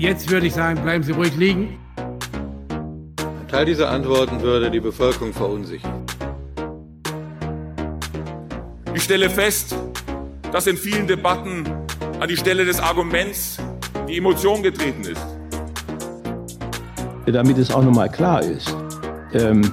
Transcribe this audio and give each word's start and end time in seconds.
Jetzt 0.00 0.30
würde 0.30 0.46
ich 0.46 0.54
sagen, 0.54 0.82
bleiben 0.82 1.04
Sie 1.04 1.12
ruhig 1.12 1.36
liegen. 1.36 1.78
Ein 1.98 3.48
Teil 3.48 3.66
dieser 3.66 3.90
Antworten 3.90 4.40
würde 4.40 4.70
die 4.70 4.80
Bevölkerung 4.80 5.34
verunsichern. 5.34 6.06
Ich 8.94 9.02
stelle 9.02 9.28
fest, 9.28 9.76
dass 10.52 10.66
in 10.66 10.78
vielen 10.78 11.06
Debatten 11.06 11.64
an 12.18 12.30
die 12.30 12.36
Stelle 12.38 12.64
des 12.64 12.80
Arguments 12.80 13.58
die 14.08 14.16
Emotion 14.16 14.62
getreten 14.62 15.02
ist. 15.02 15.20
Damit 17.26 17.58
es 17.58 17.70
auch 17.70 17.84
nochmal 17.84 18.08
klar 18.08 18.42
ist, 18.42 18.74
ähm, 19.34 19.70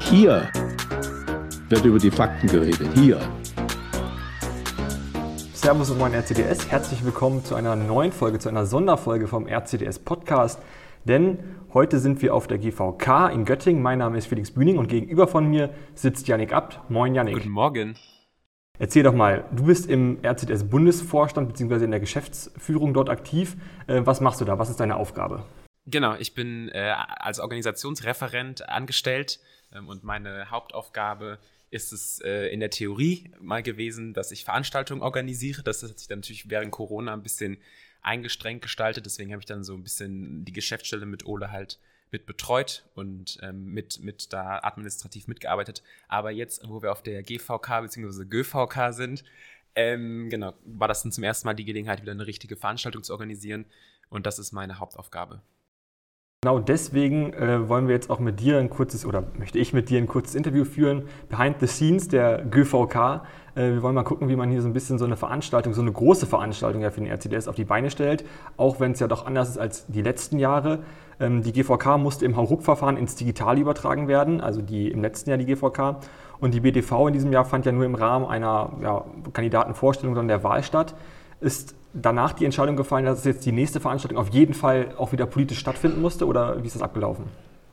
hier 0.00 0.50
wird 1.68 1.84
über 1.84 2.00
die 2.00 2.10
Fakten 2.10 2.48
geredet. 2.48 2.88
Hier. 2.96 3.20
Servus 5.62 5.90
und 5.90 5.98
moin 5.98 6.12
RCDS. 6.12 6.72
Herzlich 6.72 7.04
willkommen 7.04 7.44
zu 7.44 7.54
einer 7.54 7.76
neuen 7.76 8.10
Folge, 8.10 8.40
zu 8.40 8.48
einer 8.48 8.66
Sonderfolge 8.66 9.28
vom 9.28 9.46
RCDS 9.46 10.00
Podcast. 10.00 10.60
Denn 11.04 11.38
heute 11.72 12.00
sind 12.00 12.20
wir 12.20 12.34
auf 12.34 12.48
der 12.48 12.58
GVK 12.58 13.28
in 13.28 13.44
Göttingen. 13.44 13.80
Mein 13.80 13.98
Name 13.98 14.18
ist 14.18 14.26
Felix 14.26 14.50
Bühning 14.50 14.78
und 14.78 14.88
gegenüber 14.88 15.28
von 15.28 15.46
mir 15.48 15.72
sitzt 15.94 16.26
Yannick 16.26 16.52
Abt. 16.52 16.80
Moin 16.90 17.14
Yannick. 17.14 17.34
Guten 17.34 17.50
Morgen. 17.50 17.96
Erzähl 18.80 19.04
doch 19.04 19.14
mal, 19.14 19.44
du 19.52 19.66
bist 19.66 19.88
im 19.88 20.18
RCDS 20.24 20.68
Bundesvorstand 20.68 21.46
bzw. 21.46 21.84
in 21.84 21.92
der 21.92 22.00
Geschäftsführung 22.00 22.92
dort 22.92 23.08
aktiv. 23.08 23.56
Äh, 23.86 24.00
was 24.04 24.20
machst 24.20 24.40
du 24.40 24.44
da? 24.44 24.58
Was 24.58 24.68
ist 24.68 24.80
deine 24.80 24.96
Aufgabe? 24.96 25.44
Genau, 25.86 26.16
ich 26.16 26.34
bin 26.34 26.70
äh, 26.70 26.92
als 26.96 27.38
Organisationsreferent 27.38 28.68
angestellt 28.68 29.38
ähm, 29.72 29.86
und 29.86 30.02
meine 30.02 30.50
Hauptaufgabe 30.50 31.38
ist 31.72 31.92
es 31.92 32.20
äh, 32.20 32.48
in 32.48 32.60
der 32.60 32.70
Theorie 32.70 33.30
mal 33.40 33.62
gewesen, 33.62 34.12
dass 34.12 34.30
ich 34.30 34.44
Veranstaltungen 34.44 35.00
organisiere. 35.00 35.62
Das 35.62 35.82
hat 35.82 35.98
sich 35.98 36.06
dann 36.06 36.18
natürlich 36.18 36.50
während 36.50 36.70
Corona 36.70 37.14
ein 37.14 37.22
bisschen 37.22 37.56
eingestrengt 38.02 38.60
gestaltet. 38.60 39.06
Deswegen 39.06 39.32
habe 39.32 39.40
ich 39.40 39.46
dann 39.46 39.64
so 39.64 39.74
ein 39.74 39.82
bisschen 39.82 40.44
die 40.44 40.52
Geschäftsstelle 40.52 41.06
mit 41.06 41.24
Ole 41.24 41.50
halt 41.50 41.78
mit 42.10 42.26
betreut 42.26 42.84
und 42.94 43.38
ähm, 43.40 43.72
mit, 43.72 44.00
mit 44.00 44.34
da 44.34 44.58
administrativ 44.62 45.28
mitgearbeitet. 45.28 45.82
Aber 46.08 46.30
jetzt, 46.30 46.68
wo 46.68 46.82
wir 46.82 46.92
auf 46.92 47.02
der 47.02 47.22
GVK 47.22 47.80
bzw. 47.80 48.26
GÖVK 48.26 48.92
sind, 48.92 49.24
ähm, 49.74 50.28
genau, 50.28 50.52
war 50.66 50.88
das 50.88 51.02
dann 51.02 51.12
zum 51.12 51.24
ersten 51.24 51.48
Mal 51.48 51.54
die 51.54 51.64
Gelegenheit, 51.64 52.02
wieder 52.02 52.12
eine 52.12 52.26
richtige 52.26 52.56
Veranstaltung 52.56 53.02
zu 53.02 53.14
organisieren. 53.14 53.64
Und 54.10 54.26
das 54.26 54.38
ist 54.38 54.52
meine 54.52 54.78
Hauptaufgabe. 54.78 55.40
Genau 56.44 56.58
deswegen 56.58 57.32
äh, 57.34 57.68
wollen 57.68 57.86
wir 57.86 57.94
jetzt 57.94 58.10
auch 58.10 58.18
mit 58.18 58.40
dir 58.40 58.58
ein 58.58 58.68
kurzes, 58.68 59.06
oder 59.06 59.22
möchte 59.38 59.60
ich 59.60 59.72
mit 59.72 59.90
dir 59.90 59.98
ein 59.98 60.08
kurzes 60.08 60.34
Interview 60.34 60.64
führen, 60.64 61.04
behind 61.28 61.60
the 61.60 61.68
scenes 61.68 62.08
der 62.08 62.42
GVK. 62.42 63.22
Äh, 63.54 63.74
wir 63.74 63.82
wollen 63.84 63.94
mal 63.94 64.02
gucken, 64.02 64.28
wie 64.28 64.34
man 64.34 64.50
hier 64.50 64.60
so 64.60 64.66
ein 64.66 64.72
bisschen 64.72 64.98
so 64.98 65.04
eine 65.04 65.16
Veranstaltung, 65.16 65.72
so 65.72 65.82
eine 65.82 65.92
große 65.92 66.26
Veranstaltung 66.26 66.82
ja 66.82 66.90
für 66.90 67.00
den 67.00 67.08
RCDS 67.08 67.46
auf 67.46 67.54
die 67.54 67.64
Beine 67.64 67.92
stellt, 67.92 68.24
auch 68.56 68.80
wenn 68.80 68.90
es 68.90 68.98
ja 68.98 69.06
doch 69.06 69.24
anders 69.24 69.50
ist 69.50 69.58
als 69.58 69.86
die 69.86 70.02
letzten 70.02 70.40
Jahre. 70.40 70.80
Ähm, 71.20 71.44
die 71.44 71.52
GVK 71.52 71.96
musste 71.96 72.24
im 72.24 72.34
Hauruck-Verfahren 72.34 72.96
ins 72.96 73.14
Digital 73.14 73.56
übertragen 73.56 74.08
werden, 74.08 74.40
also 74.40 74.62
die 74.62 74.90
im 74.90 75.00
letzten 75.00 75.30
Jahr 75.30 75.38
die 75.38 75.46
GVK. 75.46 76.00
Und 76.40 76.54
die 76.54 76.60
BTV 76.60 77.06
in 77.06 77.12
diesem 77.12 77.32
Jahr 77.32 77.44
fand 77.44 77.66
ja 77.66 77.70
nur 77.70 77.84
im 77.84 77.94
Rahmen 77.94 78.26
einer 78.26 78.72
ja, 78.82 79.04
Kandidatenvorstellung 79.32 80.16
dann 80.16 80.26
der 80.26 80.42
Wahl 80.42 80.64
statt. 80.64 80.96
Ist 81.42 81.74
danach 81.92 82.32
die 82.32 82.44
Entscheidung 82.44 82.76
gefallen, 82.76 83.04
dass 83.04 83.24
jetzt 83.24 83.44
die 83.44 83.52
nächste 83.52 83.80
Veranstaltung 83.80 84.18
auf 84.18 84.30
jeden 84.30 84.54
Fall 84.54 84.94
auch 84.96 85.12
wieder 85.12 85.26
politisch 85.26 85.58
stattfinden 85.58 86.00
musste 86.00 86.26
oder 86.26 86.62
wie 86.62 86.66
ist 86.66 86.76
das 86.76 86.82
abgelaufen? 86.82 87.24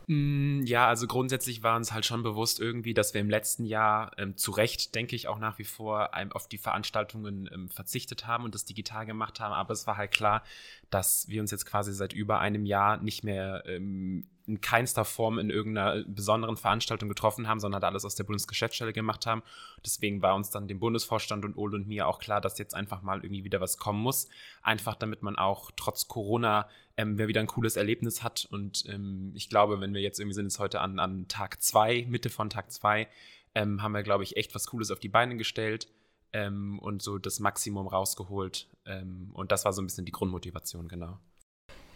Mm, 0.07 0.63
ja, 0.63 0.87
also 0.87 1.05
grundsätzlich 1.05 1.61
war 1.61 1.75
uns 1.75 1.93
halt 1.93 2.03
schon 2.03 2.23
bewusst 2.23 2.59
irgendwie, 2.59 2.95
dass 2.95 3.13
wir 3.13 3.21
im 3.21 3.29
letzten 3.29 3.63
Jahr 3.63 4.11
ähm, 4.17 4.35
zu 4.37 4.49
Recht, 4.49 4.95
denke 4.95 5.15
ich, 5.15 5.27
auch 5.27 5.37
nach 5.37 5.59
wie 5.59 5.63
vor 5.63 6.09
auf 6.31 6.47
die 6.47 6.57
Veranstaltungen 6.57 7.47
ähm, 7.53 7.69
verzichtet 7.69 8.25
haben 8.25 8.43
und 8.43 8.55
das 8.55 8.65
digital 8.65 9.05
gemacht 9.05 9.39
haben. 9.39 9.53
Aber 9.53 9.71
es 9.71 9.85
war 9.85 9.97
halt 9.97 10.09
klar, 10.09 10.41
dass 10.89 11.27
wir 11.27 11.41
uns 11.41 11.51
jetzt 11.51 11.65
quasi 11.65 11.93
seit 11.93 12.13
über 12.13 12.39
einem 12.39 12.65
Jahr 12.65 12.97
nicht 12.97 13.23
mehr 13.23 13.63
ähm, 13.65 14.25
in 14.49 14.61
keinster 14.61 15.05
Form 15.05 15.37
in 15.37 15.51
irgendeiner 15.51 16.03
besonderen 16.07 16.57
Veranstaltung 16.57 17.07
getroffen 17.07 17.47
haben, 17.47 17.59
sondern 17.59 17.83
alles 17.83 18.03
aus 18.03 18.15
der 18.15 18.23
Bundesgeschäftsstelle 18.23 18.93
gemacht 18.93 19.27
haben. 19.27 19.43
Deswegen 19.85 20.23
war 20.23 20.33
uns 20.35 20.49
dann 20.49 20.67
dem 20.67 20.79
Bundesvorstand 20.79 21.45
und 21.45 21.55
Ole 21.55 21.75
und 21.75 21.87
mir 21.87 22.07
auch 22.07 22.17
klar, 22.17 22.41
dass 22.41 22.57
jetzt 22.57 22.73
einfach 22.73 23.03
mal 23.03 23.23
irgendwie 23.23 23.43
wieder 23.43 23.61
was 23.61 23.77
kommen 23.77 24.01
muss. 24.01 24.27
Einfach 24.63 24.95
damit 24.95 25.21
man 25.21 25.35
auch 25.35 25.69
trotz 25.75 26.07
Corona 26.07 26.67
ähm, 26.97 27.19
wieder 27.19 27.41
ein 27.41 27.47
cooles 27.47 27.75
Erlebnis 27.75 28.23
hat. 28.23 28.47
Und 28.49 28.85
ähm, 28.87 29.31
ich 29.35 29.49
glaube, 29.49 29.79
wenn 29.81 29.93
wir 29.93 30.01
jetzt 30.01 30.19
irgendwie 30.19 30.35
sind 30.35 30.47
es 30.47 30.57
heute 30.57 30.81
an, 30.81 30.97
an 30.97 31.27
Tag 31.27 31.61
zwei, 31.61 32.07
Mitte 32.09 32.31
von 32.31 32.49
Tag 32.49 32.71
zwei, 32.71 33.07
ähm, 33.53 33.83
haben 33.83 33.91
wir, 33.91 34.03
glaube 34.03 34.23
ich, 34.23 34.35
echt 34.35 34.55
was 34.55 34.65
Cooles 34.65 34.89
auf 34.89 34.99
die 34.99 35.09
Beine 35.09 35.37
gestellt. 35.37 35.87
Ähm, 36.33 36.79
und 36.79 37.01
so 37.01 37.17
das 37.17 37.39
Maximum 37.39 37.87
rausgeholt. 37.87 38.67
Ähm, 38.89 39.29
und 39.33 39.51
das 39.51 39.63
war 39.63 39.71
so 39.71 39.81
ein 39.81 39.85
bisschen 39.85 40.05
die 40.05 40.11
Grundmotivation, 40.11 40.87
genau. 40.87 41.19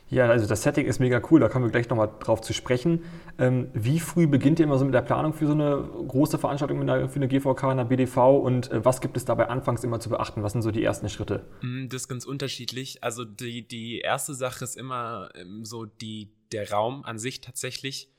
Ja, 0.09 0.29
also 0.29 0.45
das 0.45 0.61
Setting 0.61 0.85
ist 0.85 0.99
mega 0.99 1.21
cool, 1.31 1.39
da 1.39 1.49
kommen 1.49 1.65
wir 1.65 1.71
gleich 1.71 1.89
nochmal 1.89 2.11
drauf 2.19 2.41
zu 2.41 2.53
sprechen. 2.53 3.03
Ähm, 3.39 3.69
wie 3.73 3.99
früh 3.99 4.27
beginnt 4.27 4.59
ihr 4.59 4.65
immer 4.65 4.77
so 4.77 4.85
mit 4.85 4.93
der 4.93 5.01
Planung 5.01 5.33
für 5.33 5.47
so 5.47 5.53
eine 5.53 5.89
große 6.07 6.37
Veranstaltung 6.37 6.85
der, 6.85 7.09
für 7.09 7.15
eine 7.15 7.27
GVK, 7.27 7.63
eine 7.63 7.85
BDV 7.85 8.17
und 8.37 8.69
äh, 8.69 8.85
was 8.85 9.01
gibt 9.01 9.17
es 9.17 9.25
dabei 9.25 9.47
anfangs 9.47 9.83
immer 9.83 9.99
zu 9.99 10.09
beachten? 10.09 10.43
Was 10.43 10.51
sind 10.51 10.61
so 10.61 10.69
die 10.69 10.83
ersten 10.83 11.09
Schritte? 11.09 11.47
Mm, 11.61 11.87
das 11.87 12.03
ist 12.03 12.07
ganz 12.09 12.25
unterschiedlich. 12.25 13.03
Also 13.03 13.25
die, 13.25 13.67
die 13.67 14.01
erste 14.01 14.35
Sache 14.35 14.63
ist 14.63 14.77
immer 14.77 15.29
ähm, 15.33 15.65
so 15.65 15.85
die, 15.85 16.31
der 16.51 16.69
Raum 16.69 17.03
an 17.05 17.17
sich 17.17 17.41
tatsächlich. 17.41 18.11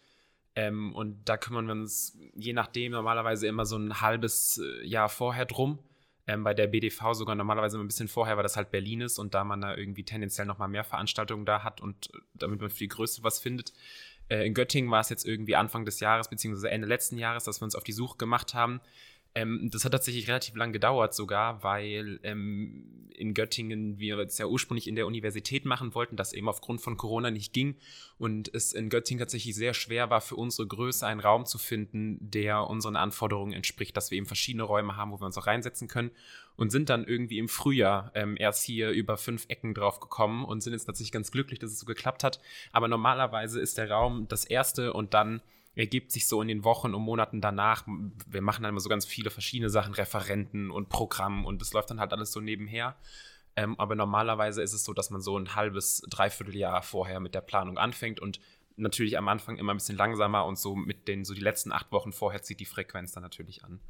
Ähm, 0.56 0.94
und 0.94 1.28
da 1.28 1.36
kümmern 1.36 1.66
wir 1.66 1.72
uns 1.72 2.18
je 2.34 2.54
nachdem 2.54 2.92
normalerweise 2.92 3.46
immer 3.46 3.66
so 3.66 3.76
ein 3.76 4.00
halbes 4.00 4.58
äh, 4.58 4.84
Jahr 4.84 5.08
vorher 5.08 5.44
drum 5.44 5.78
ähm, 6.26 6.44
bei 6.44 6.54
der 6.54 6.66
BDV 6.66 7.12
sogar 7.12 7.34
normalerweise 7.34 7.78
ein 7.78 7.86
bisschen 7.86 8.08
vorher, 8.08 8.36
weil 8.36 8.42
das 8.42 8.56
halt 8.56 8.70
Berlin 8.70 9.02
ist 9.02 9.18
und 9.18 9.34
da 9.34 9.44
man 9.44 9.60
da 9.60 9.76
irgendwie 9.76 10.04
tendenziell 10.04 10.46
nochmal 10.46 10.68
mehr 10.68 10.84
Veranstaltungen 10.84 11.44
da 11.44 11.62
hat 11.62 11.80
und 11.80 12.14
äh, 12.14 12.18
damit 12.34 12.60
man 12.60 12.70
für 12.70 12.78
die 12.78 12.88
Größe 12.88 13.22
was 13.22 13.38
findet. 13.38 13.72
Äh, 14.28 14.46
in 14.46 14.54
Göttingen 14.54 14.90
war 14.90 15.00
es 15.00 15.10
jetzt 15.10 15.26
irgendwie 15.26 15.56
Anfang 15.56 15.84
des 15.84 16.00
Jahres, 16.00 16.28
beziehungsweise 16.28 16.70
Ende 16.70 16.86
letzten 16.86 17.18
Jahres, 17.18 17.44
dass 17.44 17.60
wir 17.60 17.64
uns 17.64 17.76
auf 17.76 17.84
die 17.84 17.92
Suche 17.92 18.16
gemacht 18.16 18.54
haben 18.54 18.80
ähm, 19.34 19.68
das 19.72 19.84
hat 19.84 19.92
tatsächlich 19.92 20.28
relativ 20.28 20.54
lang 20.54 20.72
gedauert 20.72 21.14
sogar, 21.14 21.62
weil 21.62 22.20
ähm, 22.22 23.03
in 23.24 23.34
Göttingen 23.34 23.98
wir 23.98 24.18
es 24.18 24.36
ja 24.38 24.46
ursprünglich 24.46 24.86
in 24.86 24.96
der 24.96 25.06
Universität 25.06 25.64
machen 25.64 25.94
wollten, 25.94 26.16
das 26.16 26.34
eben 26.34 26.48
aufgrund 26.48 26.82
von 26.82 26.96
Corona 26.98 27.30
nicht 27.30 27.52
ging 27.52 27.76
und 28.18 28.54
es 28.54 28.72
in 28.74 28.90
Göttingen 28.90 29.18
tatsächlich 29.18 29.54
sehr 29.54 29.72
schwer 29.72 30.10
war, 30.10 30.20
für 30.20 30.36
unsere 30.36 30.68
Größe 30.68 31.06
einen 31.06 31.20
Raum 31.20 31.46
zu 31.46 31.56
finden, 31.56 32.18
der 32.20 32.68
unseren 32.68 32.96
Anforderungen 32.96 33.54
entspricht, 33.54 33.96
dass 33.96 34.10
wir 34.10 34.18
eben 34.18 34.26
verschiedene 34.26 34.64
Räume 34.64 34.96
haben, 34.96 35.10
wo 35.10 35.20
wir 35.20 35.26
uns 35.26 35.38
auch 35.38 35.46
reinsetzen 35.46 35.88
können 35.88 36.10
und 36.56 36.70
sind 36.70 36.90
dann 36.90 37.04
irgendwie 37.04 37.38
im 37.38 37.48
Frühjahr 37.48 38.12
ähm, 38.14 38.36
erst 38.38 38.64
hier 38.64 38.90
über 38.90 39.16
fünf 39.16 39.46
Ecken 39.48 39.74
drauf 39.74 40.00
gekommen 40.00 40.44
und 40.44 40.62
sind 40.62 40.74
jetzt 40.74 40.84
tatsächlich 40.84 41.12
ganz 41.12 41.30
glücklich, 41.30 41.58
dass 41.58 41.72
es 41.72 41.80
so 41.80 41.86
geklappt 41.86 42.22
hat. 42.22 42.40
Aber 42.72 42.88
normalerweise 42.88 43.60
ist 43.60 43.78
der 43.78 43.90
Raum 43.90 44.28
das 44.28 44.44
erste 44.44 44.92
und 44.92 45.14
dann 45.14 45.40
ergibt 45.74 46.12
sich 46.12 46.26
so 46.26 46.40
in 46.40 46.48
den 46.48 46.64
Wochen 46.64 46.94
und 46.94 47.02
Monaten 47.02 47.40
danach. 47.40 47.84
Wir 48.26 48.42
machen 48.42 48.62
dann 48.62 48.70
immer 48.70 48.80
so 48.80 48.88
ganz 48.88 49.04
viele 49.04 49.30
verschiedene 49.30 49.70
Sachen, 49.70 49.94
Referenten 49.94 50.70
und 50.70 50.88
Programm 50.88 51.44
und 51.44 51.60
das 51.60 51.72
läuft 51.72 51.90
dann 51.90 52.00
halt 52.00 52.12
alles 52.12 52.32
so 52.32 52.40
nebenher. 52.40 52.96
Ähm, 53.56 53.78
aber 53.78 53.94
normalerweise 53.94 54.62
ist 54.62 54.72
es 54.72 54.84
so, 54.84 54.92
dass 54.92 55.10
man 55.10 55.20
so 55.20 55.38
ein 55.38 55.54
halbes, 55.54 56.02
dreiviertel 56.10 56.56
Jahr 56.56 56.82
vorher 56.82 57.20
mit 57.20 57.34
der 57.34 57.40
Planung 57.40 57.78
anfängt 57.78 58.20
und 58.20 58.40
natürlich 58.76 59.16
am 59.16 59.28
Anfang 59.28 59.56
immer 59.56 59.72
ein 59.72 59.76
bisschen 59.76 59.96
langsamer 59.96 60.44
und 60.46 60.58
so 60.58 60.74
mit 60.74 61.06
den, 61.06 61.24
so 61.24 61.34
die 61.34 61.40
letzten 61.40 61.72
acht 61.72 61.92
Wochen 61.92 62.12
vorher 62.12 62.42
zieht 62.42 62.60
die 62.60 62.64
Frequenz 62.64 63.12
dann 63.12 63.22
natürlich 63.22 63.64
an. 63.64 63.80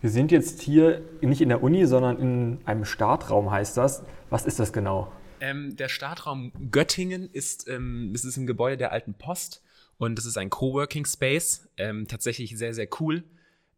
Wir 0.00 0.10
sind 0.10 0.30
jetzt 0.30 0.60
hier 0.60 1.02
nicht 1.22 1.40
in 1.40 1.48
der 1.48 1.62
Uni, 1.62 1.86
sondern 1.86 2.18
in 2.18 2.66
einem 2.66 2.84
Startraum, 2.84 3.50
heißt 3.50 3.76
das. 3.76 4.04
Was 4.28 4.44
ist 4.44 4.58
das 4.58 4.72
genau? 4.72 5.10
Ähm, 5.40 5.76
der 5.76 5.88
Startraum 5.88 6.52
Göttingen 6.70 7.30
ist, 7.30 7.68
ähm, 7.68 8.12
es 8.14 8.24
ist 8.24 8.36
ein 8.36 8.46
Gebäude 8.46 8.76
der 8.76 8.92
Alten 8.92 9.14
Post. 9.14 9.62
Und 9.98 10.18
es 10.18 10.26
ist 10.26 10.36
ein 10.36 10.50
Coworking 10.50 11.06
Space. 11.06 11.68
Ähm, 11.76 12.06
tatsächlich 12.06 12.56
sehr, 12.56 12.74
sehr 12.74 12.88
cool. 13.00 13.24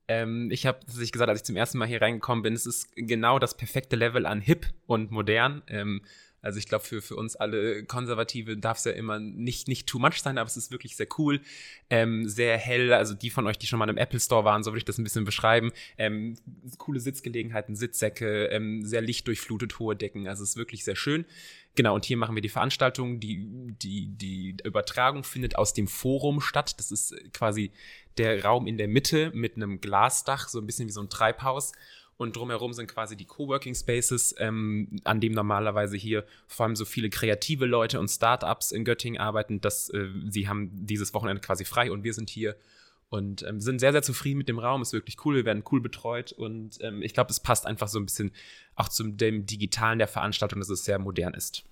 Ähm, 0.08 0.50
ich 0.50 0.66
habe 0.66 0.80
tatsächlich 0.80 1.12
gesagt, 1.12 1.28
als 1.28 1.40
ich 1.40 1.44
zum 1.44 1.56
ersten 1.56 1.78
Mal 1.78 1.86
hier 1.86 2.00
reingekommen 2.00 2.42
bin, 2.42 2.54
es 2.54 2.66
ist 2.66 2.88
genau 2.96 3.38
das 3.38 3.56
perfekte 3.56 3.94
Level 3.94 4.26
an 4.26 4.40
hip 4.40 4.66
und 4.86 5.10
modern. 5.10 5.62
Ähm, 5.68 6.02
also 6.48 6.58
ich 6.58 6.66
glaube, 6.66 6.82
für, 6.82 7.02
für 7.02 7.14
uns 7.14 7.36
alle 7.36 7.84
Konservative 7.84 8.56
darf 8.56 8.78
es 8.78 8.84
ja 8.84 8.92
immer 8.92 9.20
nicht, 9.20 9.68
nicht 9.68 9.86
too 9.86 9.98
much 9.98 10.22
sein, 10.22 10.38
aber 10.38 10.46
es 10.46 10.56
ist 10.56 10.72
wirklich 10.72 10.96
sehr 10.96 11.06
cool, 11.18 11.42
ähm, 11.90 12.26
sehr 12.26 12.56
hell. 12.56 12.94
Also 12.94 13.12
die 13.12 13.28
von 13.28 13.46
euch, 13.46 13.58
die 13.58 13.66
schon 13.66 13.78
mal 13.78 13.90
im 13.90 13.98
Apple 13.98 14.18
Store 14.18 14.44
waren, 14.44 14.62
so 14.62 14.70
würde 14.70 14.78
ich 14.78 14.86
das 14.86 14.96
ein 14.96 15.04
bisschen 15.04 15.26
beschreiben. 15.26 15.72
Ähm, 15.98 16.38
coole 16.78 17.00
Sitzgelegenheiten, 17.00 17.76
Sitzsäcke, 17.76 18.46
ähm, 18.46 18.82
sehr 18.86 19.02
lichtdurchflutet, 19.02 19.78
hohe 19.78 19.94
Decken. 19.94 20.26
Also 20.26 20.42
es 20.42 20.50
ist 20.50 20.56
wirklich 20.56 20.84
sehr 20.84 20.96
schön. 20.96 21.26
Genau, 21.74 21.94
und 21.94 22.06
hier 22.06 22.16
machen 22.16 22.34
wir 22.34 22.42
die 22.42 22.48
Veranstaltung. 22.48 23.20
Die, 23.20 23.46
die, 23.82 24.06
die 24.08 24.56
Übertragung 24.64 25.24
findet 25.24 25.56
aus 25.56 25.74
dem 25.74 25.86
Forum 25.86 26.40
statt. 26.40 26.78
Das 26.78 26.90
ist 26.90 27.14
quasi 27.34 27.72
der 28.16 28.42
Raum 28.42 28.66
in 28.66 28.78
der 28.78 28.88
Mitte 28.88 29.30
mit 29.34 29.56
einem 29.56 29.82
Glasdach, 29.82 30.48
so 30.48 30.58
ein 30.58 30.66
bisschen 30.66 30.88
wie 30.88 30.92
so 30.92 31.02
ein 31.02 31.10
Treibhaus 31.10 31.72
und 32.18 32.36
drumherum 32.36 32.72
sind 32.72 32.88
quasi 32.88 33.16
die 33.16 33.24
Coworking 33.24 33.74
Spaces, 33.74 34.34
ähm, 34.38 35.00
an 35.04 35.20
dem 35.20 35.32
normalerweise 35.32 35.96
hier 35.96 36.24
vor 36.46 36.66
allem 36.66 36.76
so 36.76 36.84
viele 36.84 37.10
kreative 37.10 37.64
Leute 37.64 37.98
und 38.00 38.08
Startups 38.08 38.72
in 38.72 38.84
Göttingen 38.84 39.20
arbeiten, 39.20 39.60
dass 39.60 39.88
äh, 39.90 40.08
sie 40.28 40.48
haben 40.48 40.70
dieses 40.72 41.14
Wochenende 41.14 41.40
quasi 41.40 41.64
frei 41.64 41.90
und 41.90 42.02
wir 42.04 42.12
sind 42.12 42.28
hier 42.28 42.56
und 43.08 43.42
ähm, 43.44 43.60
sind 43.60 43.78
sehr, 43.78 43.92
sehr 43.92 44.02
zufrieden 44.02 44.38
mit 44.38 44.48
dem 44.48 44.58
Raum. 44.58 44.82
Ist 44.82 44.92
wirklich 44.92 45.24
cool, 45.24 45.36
wir 45.36 45.44
werden 45.44 45.62
cool 45.70 45.80
betreut 45.80 46.32
und 46.32 46.78
ähm, 46.82 47.02
ich 47.02 47.14
glaube, 47.14 47.30
es 47.30 47.40
passt 47.40 47.66
einfach 47.66 47.88
so 47.88 47.98
ein 47.98 48.04
bisschen 48.04 48.32
auch 48.74 48.88
zu 48.88 49.04
dem 49.04 49.46
Digitalen 49.46 49.98
der 49.98 50.08
Veranstaltung, 50.08 50.58
dass 50.58 50.68
es 50.68 50.84
sehr 50.84 50.98
modern 50.98 51.34
ist. 51.34 51.64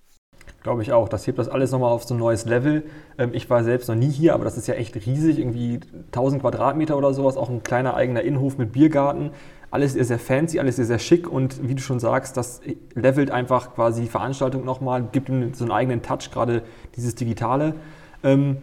Glaube 0.63 0.81
ich 0.81 0.93
auch. 0.93 1.09
Das 1.09 1.27
hebt 1.27 1.39
das 1.39 1.49
alles 1.49 1.71
nochmal 1.71 1.91
auf 1.91 2.05
so 2.05 2.13
ein 2.13 2.19
neues 2.19 2.45
Level. 2.45 2.83
Ähm, 3.17 3.33
ich 3.33 3.49
war 3.49 3.63
selbst 3.63 3.89
noch 3.89 3.95
nie 3.95 4.09
hier, 4.09 4.33
aber 4.33 4.45
das 4.45 4.57
ist 4.57 4.67
ja 4.67 4.75
echt 4.75 4.95
riesig, 4.95 5.39
irgendwie 5.39 5.81
1000 6.07 6.41
Quadratmeter 6.41 6.97
oder 6.97 7.13
sowas, 7.13 7.35
auch 7.35 7.49
ein 7.49 7.63
kleiner 7.63 7.95
eigener 7.95 8.21
Innenhof 8.21 8.57
mit 8.57 8.71
Biergarten. 8.71 9.31
Alles 9.69 9.93
sehr, 9.93 10.05
sehr 10.05 10.19
fancy, 10.19 10.59
alles 10.59 10.77
sehr, 10.77 10.85
sehr 10.85 10.99
schick 10.99 11.29
und 11.29 11.67
wie 11.67 11.75
du 11.75 11.81
schon 11.81 11.99
sagst, 11.99 12.37
das 12.37 12.61
levelt 12.95 13.31
einfach 13.31 13.75
quasi 13.75 14.01
die 14.03 14.07
Veranstaltung 14.07 14.63
nochmal, 14.63 15.09
gibt 15.11 15.29
ihm 15.29 15.53
so 15.53 15.65
einen 15.65 15.71
eigenen 15.71 16.01
Touch, 16.01 16.31
gerade 16.31 16.63
dieses 16.95 17.15
Digitale. 17.15 17.75
Ähm, 18.23 18.57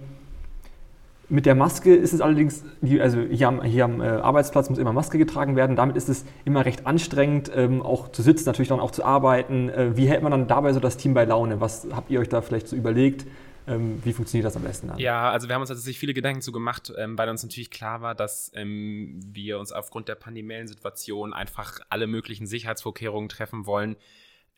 mit 1.28 1.46
der 1.46 1.54
Maske 1.54 1.94
ist 1.94 2.12
es 2.12 2.20
allerdings, 2.20 2.64
also 3.00 3.20
hier 3.20 3.48
am, 3.48 3.62
hier 3.62 3.84
am 3.84 4.00
äh, 4.00 4.06
Arbeitsplatz 4.06 4.68
muss 4.68 4.78
immer 4.78 4.92
Maske 4.92 5.18
getragen 5.18 5.56
werden. 5.56 5.74
Damit 5.74 5.96
ist 5.96 6.08
es 6.08 6.24
immer 6.44 6.64
recht 6.64 6.86
anstrengend, 6.86 7.50
ähm, 7.54 7.82
auch 7.82 8.12
zu 8.12 8.22
sitzen, 8.22 8.44
natürlich 8.46 8.68
dann 8.68 8.80
auch 8.80 8.90
zu 8.90 9.04
arbeiten. 9.04 9.68
Äh, 9.70 9.96
wie 9.96 10.06
hält 10.06 10.22
man 10.22 10.32
dann 10.32 10.46
dabei 10.46 10.72
so 10.72 10.80
das 10.80 10.96
Team 10.96 11.14
bei 11.14 11.24
Laune? 11.24 11.60
Was 11.60 11.86
habt 11.94 12.10
ihr 12.10 12.20
euch 12.20 12.28
da 12.28 12.42
vielleicht 12.42 12.68
so 12.68 12.76
überlegt? 12.76 13.26
Ähm, 13.66 14.04
wie 14.04 14.12
funktioniert 14.12 14.46
das 14.46 14.56
am 14.56 14.62
besten 14.62 14.88
dann? 14.88 14.98
Ja, 14.98 15.30
also 15.30 15.48
wir 15.48 15.54
haben 15.54 15.62
uns 15.62 15.68
tatsächlich 15.68 15.98
viele 15.98 16.14
Gedanken 16.14 16.42
zu 16.42 16.52
gemacht, 16.52 16.92
ähm, 16.98 17.16
weil 17.16 17.28
uns 17.28 17.42
natürlich 17.42 17.70
klar 17.70 18.02
war, 18.02 18.14
dass 18.14 18.50
ähm, 18.54 19.20
wir 19.24 19.58
uns 19.58 19.72
aufgrund 19.72 20.08
der 20.08 20.16
pandemiellen 20.16 20.68
Situation 20.68 21.32
einfach 21.32 21.80
alle 21.88 22.06
möglichen 22.06 22.46
Sicherheitsvorkehrungen 22.46 23.28
treffen 23.28 23.66
wollen, 23.66 23.96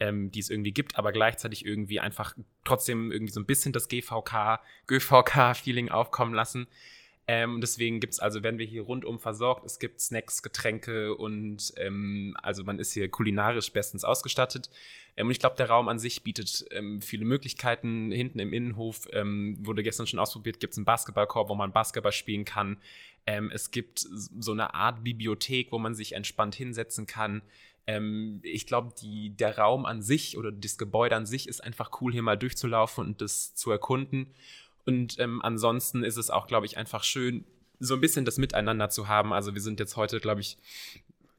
ähm, 0.01 0.31
die 0.33 0.41
es 0.41 0.51
irgendwie 0.51 0.73
gibt, 0.73 0.99
aber 0.99 1.13
gleichzeitig 1.13 1.65
irgendwie 1.65 2.01
einfach 2.01 2.35
trotzdem 2.65 3.13
irgendwie 3.13 3.33
so 3.33 3.41
ein 3.41 3.47
bisschen 3.47 3.73
das 3.73 3.89
GVK, 3.89 4.61
GVK-Feeling 4.89 5.89
aufkommen 5.91 6.35
lassen. 6.35 6.67
Ähm, 7.29 7.61
deswegen 7.61 7.99
gibt 7.99 8.13
es 8.13 8.21
also, 8.21 8.43
werden 8.45 8.59
wir 8.59 8.67
hier 8.67 8.83
rundum 8.83 9.19
versorgt. 9.19 9.67
Es 9.67 9.81
gibt 9.81 10.01
Snacks, 10.01 10.43
Getränke 10.43 11.15
und 11.15 11.73
ähm, 11.77 12.37
also 12.41 12.63
man 12.63 12.79
ist 12.79 12.93
hier 12.93 13.09
kulinarisch 13.11 13.73
bestens 13.73 14.05
ausgestattet. 14.05 14.71
Ähm, 15.17 15.27
und 15.27 15.33
ich 15.33 15.41
glaube, 15.41 15.57
der 15.57 15.69
Raum 15.69 15.89
an 15.89 15.99
sich 15.99 16.23
bietet 16.23 16.67
ähm, 16.71 17.03
viele 17.03 17.25
Möglichkeiten. 17.25 18.13
Hinten 18.13 18.39
im 18.39 18.53
Innenhof 18.53 19.09
ähm, 19.13 19.57
wurde 19.61 19.83
gestern 19.83 20.07
schon 20.07 20.21
ausprobiert, 20.21 20.61
gibt 20.61 20.75
es 20.75 20.79
einen 20.79 20.85
Basketballkorb, 20.85 21.49
wo 21.49 21.57
man 21.57 21.73
Basketball 21.73 22.13
spielen 22.13 22.45
kann. 22.45 22.77
Ähm, 23.27 23.51
es 23.53 23.73
gibt 23.73 24.07
so 24.09 24.53
eine 24.53 24.75
Art 24.75 25.03
Bibliothek, 25.03 25.73
wo 25.73 25.79
man 25.79 25.97
sich 25.97 26.13
entspannt 26.13 26.55
hinsetzen 26.55 27.07
kann. 27.09 27.43
Ähm, 27.89 28.41
ich 28.43 28.67
glaube, 28.67 28.95
der 29.03 29.59
Raum 29.59 29.85
an 29.85 30.03
sich 30.03 30.37
oder 30.37 30.53
das 30.53 30.79
Gebäude 30.79 31.17
an 31.17 31.27
sich 31.27 31.49
ist 31.49 31.63
einfach 31.63 32.01
cool, 32.01 32.13
hier 32.13 32.23
mal 32.23 32.37
durchzulaufen 32.37 33.05
und 33.05 33.21
das 33.21 33.55
zu 33.55 33.73
erkunden. 33.73 34.33
Und 34.87 35.19
ähm, 35.19 35.43
ansonsten 35.43 36.05
ist 36.05 36.17
es 36.17 36.31
auch, 36.31 36.47
glaube 36.47 36.67
ich, 36.67 36.79
einfach 36.79 37.05
schön, 37.05 37.45
so 37.79 37.95
ein 37.95 38.01
bisschen 38.01 38.25
das 38.25 38.39
Miteinander 38.39 38.89
zu 38.89 39.09
haben. 39.09 39.33
Also 39.33 39.55
wir 39.55 39.61
sind 39.61 39.81
jetzt 39.81 39.97
heute, 39.97 40.21
glaube 40.21 40.41
ich, 40.41 40.57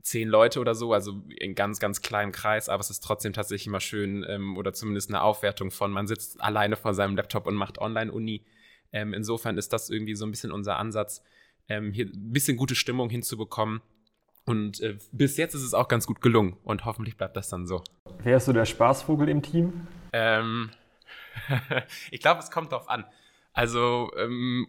zehn 0.02 0.30
Leute 0.30 0.60
oder 0.60 0.76
so, 0.76 0.94
also 0.94 1.22
in 1.40 1.56
ganz, 1.56 1.80
ganz 1.80 2.02
kleinem 2.02 2.32
Kreis, 2.32 2.70
aber 2.70 2.80
es 2.80 2.90
ist 2.90 3.04
trotzdem 3.04 3.34
tatsächlich 3.34 3.68
immer 3.68 3.80
schön 3.80 4.26
ähm, 4.28 4.58
oder 4.58 4.74
zumindest 4.74 5.10
eine 5.10 5.22
Aufwertung 5.22 5.72
von, 5.72 5.92
man 5.92 6.08
sitzt 6.08 6.40
alleine 6.42 6.78
vor 6.78 6.94
seinem 6.94 7.16
Laptop 7.16 7.46
und 7.46 7.56
macht 7.56 7.80
Online-Uni. 7.80 8.46
Ähm, 8.94 9.14
insofern 9.14 9.58
ist 9.58 9.74
das 9.74 9.90
irgendwie 9.90 10.16
so 10.16 10.26
ein 10.26 10.32
bisschen 10.32 10.52
unser 10.52 10.78
Ansatz, 10.78 11.24
ähm, 11.68 11.92
hier 11.92 12.06
ein 12.06 12.32
bisschen 12.32 12.56
gute 12.56 12.76
Stimmung 12.76 13.10
hinzubekommen 13.10 13.82
und 14.46 14.80
äh, 14.80 14.98
bis 15.12 15.36
jetzt 15.36 15.56
ist 15.56 15.64
es 15.64 15.74
auch 15.74 15.90
ganz 15.90 16.08
gut 16.08 16.22
gelungen 16.22 16.56
und 16.64 16.86
hoffentlich 16.86 17.18
bleibt 17.18 17.36
das 17.36 17.50
dann 17.50 17.68
so. 17.68 17.84
Wer 18.24 18.38
ist 18.38 18.46
so 18.46 18.54
der 18.54 18.64
Spaßvogel 18.64 19.28
im 19.28 19.42
Team? 19.42 19.88
Ähm, 20.14 20.70
ich 22.12 22.22
glaube, 22.22 22.40
es 22.40 22.50
kommt 22.50 22.72
drauf 22.72 22.90
an. 22.90 23.04
Also 23.58 24.12
ähm, 24.16 24.68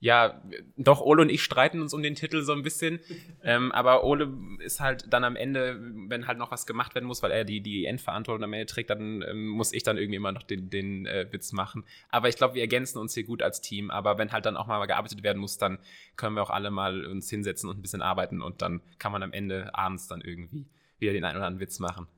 ja, 0.00 0.42
doch, 0.76 1.00
Ole 1.00 1.22
und 1.22 1.28
ich 1.28 1.44
streiten 1.44 1.80
uns 1.80 1.94
um 1.94 2.02
den 2.02 2.16
Titel 2.16 2.42
so 2.42 2.52
ein 2.52 2.62
bisschen. 2.62 2.98
ähm, 3.44 3.70
aber 3.70 4.02
Ole 4.02 4.32
ist 4.58 4.80
halt 4.80 5.12
dann 5.12 5.22
am 5.22 5.36
Ende, 5.36 5.78
wenn 6.08 6.26
halt 6.26 6.36
noch 6.36 6.50
was 6.50 6.66
gemacht 6.66 6.96
werden 6.96 7.06
muss, 7.06 7.22
weil 7.22 7.30
er 7.30 7.44
die, 7.44 7.60
die 7.60 7.84
Endverantwortung 7.84 8.42
am 8.42 8.52
Ende 8.52 8.66
trägt, 8.66 8.90
dann 8.90 9.22
ähm, 9.22 9.46
muss 9.46 9.72
ich 9.72 9.84
dann 9.84 9.98
irgendwie 9.98 10.16
immer 10.16 10.32
noch 10.32 10.42
den, 10.42 10.68
den 10.68 11.06
äh, 11.06 11.28
Witz 11.30 11.52
machen. 11.52 11.84
Aber 12.08 12.28
ich 12.28 12.34
glaube, 12.34 12.54
wir 12.54 12.62
ergänzen 12.62 12.98
uns 12.98 13.14
hier 13.14 13.22
gut 13.24 13.40
als 13.40 13.60
Team. 13.60 13.88
Aber 13.92 14.18
wenn 14.18 14.32
halt 14.32 14.46
dann 14.46 14.56
auch 14.56 14.66
mal 14.66 14.84
gearbeitet 14.86 15.22
werden 15.22 15.38
muss, 15.38 15.56
dann 15.56 15.78
können 16.16 16.34
wir 16.34 16.42
auch 16.42 16.50
alle 16.50 16.72
mal 16.72 17.06
uns 17.06 17.30
hinsetzen 17.30 17.70
und 17.70 17.78
ein 17.78 17.82
bisschen 17.82 18.02
arbeiten 18.02 18.42
und 18.42 18.62
dann 18.62 18.80
kann 18.98 19.12
man 19.12 19.22
am 19.22 19.32
Ende 19.32 19.72
abends 19.76 20.08
dann 20.08 20.22
irgendwie 20.22 20.66
wieder 20.98 21.12
den 21.12 21.24
einen 21.24 21.36
oder 21.36 21.46
anderen 21.46 21.60
Witz 21.60 21.78
machen 21.78 22.08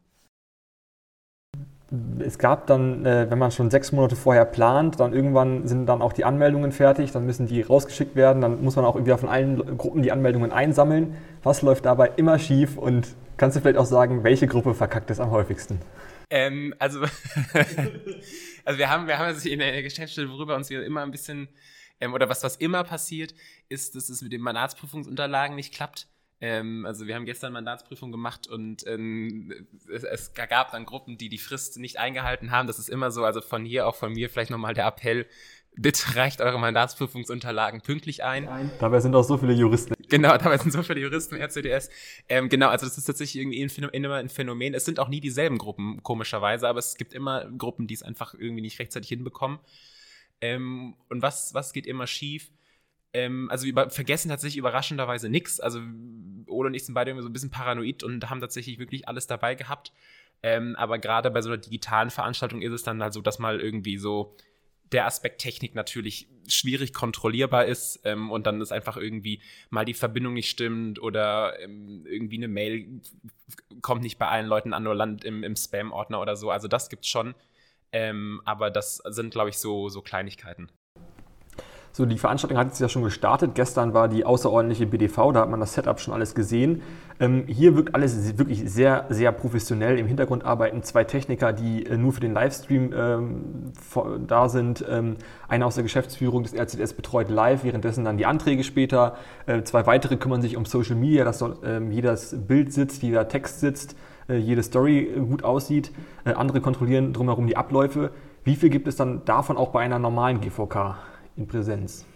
es 2.21 2.39
gab 2.39 2.69
dann, 2.69 3.05
äh, 3.05 3.29
wenn 3.31 3.39
man 3.39 3.51
schon 3.51 3.71
sechs 3.71 3.91
Monate 3.91 4.15
vorher 4.15 4.45
plant, 4.45 5.01
dann 5.01 5.13
irgendwann 5.13 5.67
sind 5.67 5.87
dann 5.87 6.03
auch 6.03 6.13
die 6.13 6.25
Anmeldungen 6.25 6.71
fertig, 6.71 7.11
dann 7.11 7.27
müssen 7.27 7.49
die 7.49 7.63
rausgeschickt 7.63 8.15
werden, 8.15 8.41
dann 8.41 8.63
muss 8.63 8.77
man 8.77 8.85
auch 8.85 8.95
irgendwie 8.95 9.17
von 9.17 9.29
allen 9.29 9.77
Gruppen 9.77 10.03
die 10.03 10.13
Anmeldungen 10.13 10.53
einsammeln. 10.53 11.17
Was 11.43 11.63
läuft 11.63 11.87
dabei 11.87 12.13
immer 12.17 12.39
schief 12.39 12.77
und 12.77 13.09
kannst 13.37 13.57
du 13.57 13.61
vielleicht 13.61 13.79
auch 13.79 13.87
sagen, 13.87 14.23
welche 14.23 14.47
Gruppe 14.47 14.75
verkackt 14.75 15.11
es 15.11 15.19
am 15.19 15.33
häufigsten? 15.33 15.81
Ähm, 16.31 16.75
also, 16.79 17.01
also 18.65 18.79
wir 18.79 18.89
haben, 18.89 19.09
wir 19.09 19.19
haben 19.19 19.33
jetzt 19.33 19.45
in 19.45 19.59
der 19.59 19.83
Geschäftsstelle, 19.83 20.31
worüber 20.31 20.55
uns 20.55 20.71
wir 20.71 20.85
immer 20.85 21.03
ein 21.03 21.11
bisschen, 21.11 21.49
ähm, 22.01 22.15
oder 22.15 22.29
was, 22.29 22.45
was 22.45 22.55
immer 22.57 22.85
passiert, 22.85 23.35
ist, 23.69 23.97
dass 23.97 24.09
es 24.09 24.23
mit 24.23 24.33
den 24.33 24.43
Mandatsprüfungsunterlagen 24.43 25.57
nicht 25.57 25.75
klappt. 25.75 26.07
Ähm, 26.43 26.87
also 26.87 27.07
wir 27.07 27.15
haben 27.15 27.27
gestern 27.27 27.53
Mandatsprüfung 27.53 28.11
gemacht 28.11 28.47
und 28.47 28.87
ähm, 28.87 29.53
es, 29.93 30.05
es, 30.05 30.33
gab 30.33 30.73
dann 30.73 30.87
Gruppen, 30.87 31.19
die 31.19 31.29
die 31.29 31.39
Frist 31.39 31.79
nicht 31.79 31.99
eingehalten 31.99 32.51
haben. 32.51 32.67
Das 32.67 32.79
ist 32.79 32.89
immer 32.89 33.11
so. 33.11 33.25
Also 33.25 33.43
von 33.43 33.65
hier 33.65 33.87
auch 33.87 33.95
von 33.95 34.13
mir 34.13 34.31
vielleicht 34.31 34.51
nochmal 34.51 34.73
der 34.73 34.87
Appell. 34.87 35.27
Bitte 35.77 36.03
reicht 36.17 36.41
eure 36.41 36.59
Mandatsprüfungsunterlagen 36.59 37.83
pünktlich 37.83 38.25
ein. 38.25 38.49
Dabei 38.81 39.01
sind 39.01 39.15
auch 39.15 39.23
so 39.23 39.37
viele 39.37 39.53
Juristen. 39.53 39.95
Genau, 40.09 40.37
dabei 40.39 40.57
sind 40.57 40.73
so 40.73 40.83
viele 40.83 41.01
Juristen 41.01 41.37
RCDS. 41.37 41.91
Ähm, 42.29 42.49
genau, 42.49 42.69
also 42.69 42.87
das 42.87 42.97
ist 42.97 43.05
tatsächlich 43.05 43.43
irgendwie 43.43 43.61
immer 43.93 44.17
ein 44.17 44.31
Phänomen. 44.31 44.73
Es 44.73 44.87
sind 44.87 44.99
auch 44.99 45.09
nie 45.09 45.21
dieselben 45.21 45.59
Gruppen, 45.59 46.03
komischerweise, 46.03 46.69
aber 46.69 46.79
es 46.79 46.97
gibt 46.97 47.13
immer 47.13 47.51
Gruppen, 47.57 47.87
die 47.87 47.95
es 47.95 48.03
einfach 48.03 48.35
irgendwie 48.35 48.63
nicht 48.63 48.79
rechtzeitig 48.79 49.11
hinbekommen. 49.11 49.59
Ähm, 50.41 50.97
und 51.11 51.21
was, 51.21 51.53
was 51.53 51.75
geht 51.75 51.87
immer 51.87 52.07
schief? 52.07 52.51
Ähm, 53.13 53.51
also 53.51 53.67
wir 53.67 53.91
vergessen 53.91 54.29
tatsächlich 54.29 54.59
überraschenderweise 54.59 55.29
nichts. 55.29 55.61
Also 55.61 55.81
Ole 56.47 56.69
und 56.69 56.75
ich 56.75 56.85
sind 56.85 56.95
beide 56.95 57.11
irgendwie 57.11 57.25
so 57.25 57.29
ein 57.29 57.33
bisschen 57.33 57.51
paranoid 57.51 58.03
und 58.03 58.29
haben 58.31 58.41
tatsächlich 58.41 58.79
wirklich 58.79 59.09
alles 59.09 59.27
dabei 59.27 59.55
gehabt. 59.55 59.93
Ähm, 60.43 60.75
aber 60.77 60.99
gerade 60.99 61.31
bei 61.31 61.43
so 61.43 61.51
einer 61.51 61.59
digitalen 61.59 62.11
Veranstaltung 62.11 62.63
ist 62.63 62.73
es 62.73 62.83
dann 62.83 63.03
halt 63.03 63.13
so, 63.13 63.21
dass 63.21 63.39
mal 63.39 63.61
irgendwie 63.61 63.99
so 63.99 64.35
der 64.93 65.07
Aspekt 65.07 65.41
Technik 65.41 65.75
natürlich 65.75 66.29
schwierig 66.49 66.93
kontrollierbar 66.93 67.67
ist 67.67 68.01
ähm, 68.05 68.31
und 68.31 68.47
dann 68.47 68.61
ist 68.61 68.73
einfach 68.73 68.97
irgendwie 68.97 69.41
mal 69.69 69.85
die 69.85 69.95
Verbindung 69.95 70.35
nicht 70.35 70.51
stimmt 70.51 71.01
oder 71.01 71.61
ähm, 71.61 72.05
irgendwie 72.07 72.39
eine 72.39 72.49
Mail 72.49 73.01
kommt 73.83 74.03
nicht 74.03 74.19
bei 74.19 74.27
allen 74.27 74.47
Leuten 74.47 74.73
an 74.73 74.87
oder 74.87 74.97
landet 74.97 75.25
im, 75.25 75.45
im 75.45 75.55
Spam-Ordner 75.55 76.21
oder 76.21 76.37
so. 76.37 76.51
Also 76.51 76.67
das 76.67 76.89
gibt's 76.89 77.09
schon. 77.09 77.35
Ähm, 77.93 78.41
aber 78.45 78.71
das 78.71 78.97
sind, 79.09 79.33
glaube 79.33 79.51
ich, 79.51 79.59
so, 79.59 79.89
so 79.89 80.01
Kleinigkeiten. 80.01 80.71
So, 81.93 82.07
die 82.07 82.19
Veranstaltung 82.19 82.57
hat 82.57 82.69
jetzt 82.69 82.81
ja 82.81 82.89
schon 82.89 83.03
gestartet. 83.03 83.53
Gestern 83.55 83.95
war 83.95 84.09
die 84.09 84.25
außerordentliche 84.25 84.87
BDV, 84.87 85.33
da 85.33 85.41
hat 85.41 85.51
man 85.51 85.59
das 85.59 85.75
Setup 85.75 85.99
schon 86.01 86.15
alles 86.15 86.37
gesehen. 86.37 86.83
Ähm, 87.19 87.45
hier 87.49 87.75
wirkt 87.75 87.95
alles 87.97 88.39
wirklich 88.39 88.71
sehr, 88.71 89.07
sehr 89.09 89.33
professionell. 89.33 89.99
Im 89.99 90.07
Hintergrund 90.07 90.45
arbeiten 90.45 90.85
zwei 90.85 91.03
Techniker, 91.03 91.53
die 91.53 91.85
äh, 91.85 91.97
nur 91.97 92.13
für 92.13 92.21
den 92.21 92.33
Livestream 92.33 92.93
ähm, 92.97 93.45
da 94.27 94.49
sind. 94.49 94.85
Ähm, 94.89 95.17
einer 95.49 95.67
aus 95.67 95.75
der 95.75 95.83
Geschäftsführung 95.83 96.45
des 96.45 96.55
RCDS 96.55 96.95
betreut 96.95 97.29
live, 97.29 97.65
währenddessen 97.65 98.05
dann 98.05 98.17
die 98.17 98.27
Anträge 98.27 98.63
später. 98.63 99.17
Äh, 99.47 99.65
zwei 99.65 99.85
weitere 99.87 100.17
kümmern 100.17 100.43
sich 100.43 100.57
um 100.57 100.67
Social 100.67 100.97
Media, 100.97 101.25
dass 101.25 101.39
dort 101.39 101.59
ähm, 101.65 101.91
jedes 101.91 102.37
Bild 102.47 102.73
sitzt, 102.73 103.03
jeder 103.03 103.27
Text 103.27 103.59
sitzt, 103.59 103.97
äh, 104.29 104.37
jede 104.37 104.63
Story 104.63 105.01
äh, 105.01 105.21
gut 105.21 105.43
aussieht. 105.43 105.91
Äh, 106.25 106.35
andere 106.35 106.61
kontrollieren 106.61 107.13
drumherum 107.13 107.49
die 107.49 107.57
Abläufe. 107.57 108.13
Wie 108.45 108.55
viel 108.55 108.71
gibt 108.71 108.87
es 108.87 108.95
dann 108.95 109.25
davon 109.25 109.57
auch 109.57 109.71
bei 109.71 109.81
einer 109.81 109.99
normalen 109.99 110.41
GVK? 110.41 110.97
In 111.41 111.49
Präsenz? 111.49 112.07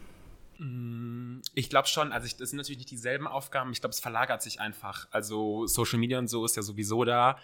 Mm, 0.58 1.40
ich 1.54 1.68
glaube 1.68 1.88
schon, 1.88 2.12
also 2.12 2.26
ich, 2.26 2.36
das 2.36 2.50
sind 2.50 2.58
natürlich 2.58 2.78
nicht 2.78 2.90
dieselben 2.90 3.26
Aufgaben, 3.26 3.72
ich 3.72 3.80
glaube, 3.80 3.92
es 3.92 4.00
verlagert 4.00 4.42
sich 4.42 4.60
einfach. 4.60 5.08
Also 5.10 5.66
Social 5.66 5.98
Media 5.98 6.18
und 6.18 6.28
so 6.28 6.44
ist 6.44 6.56
ja 6.56 6.62
sowieso 6.62 7.04
da. 7.04 7.38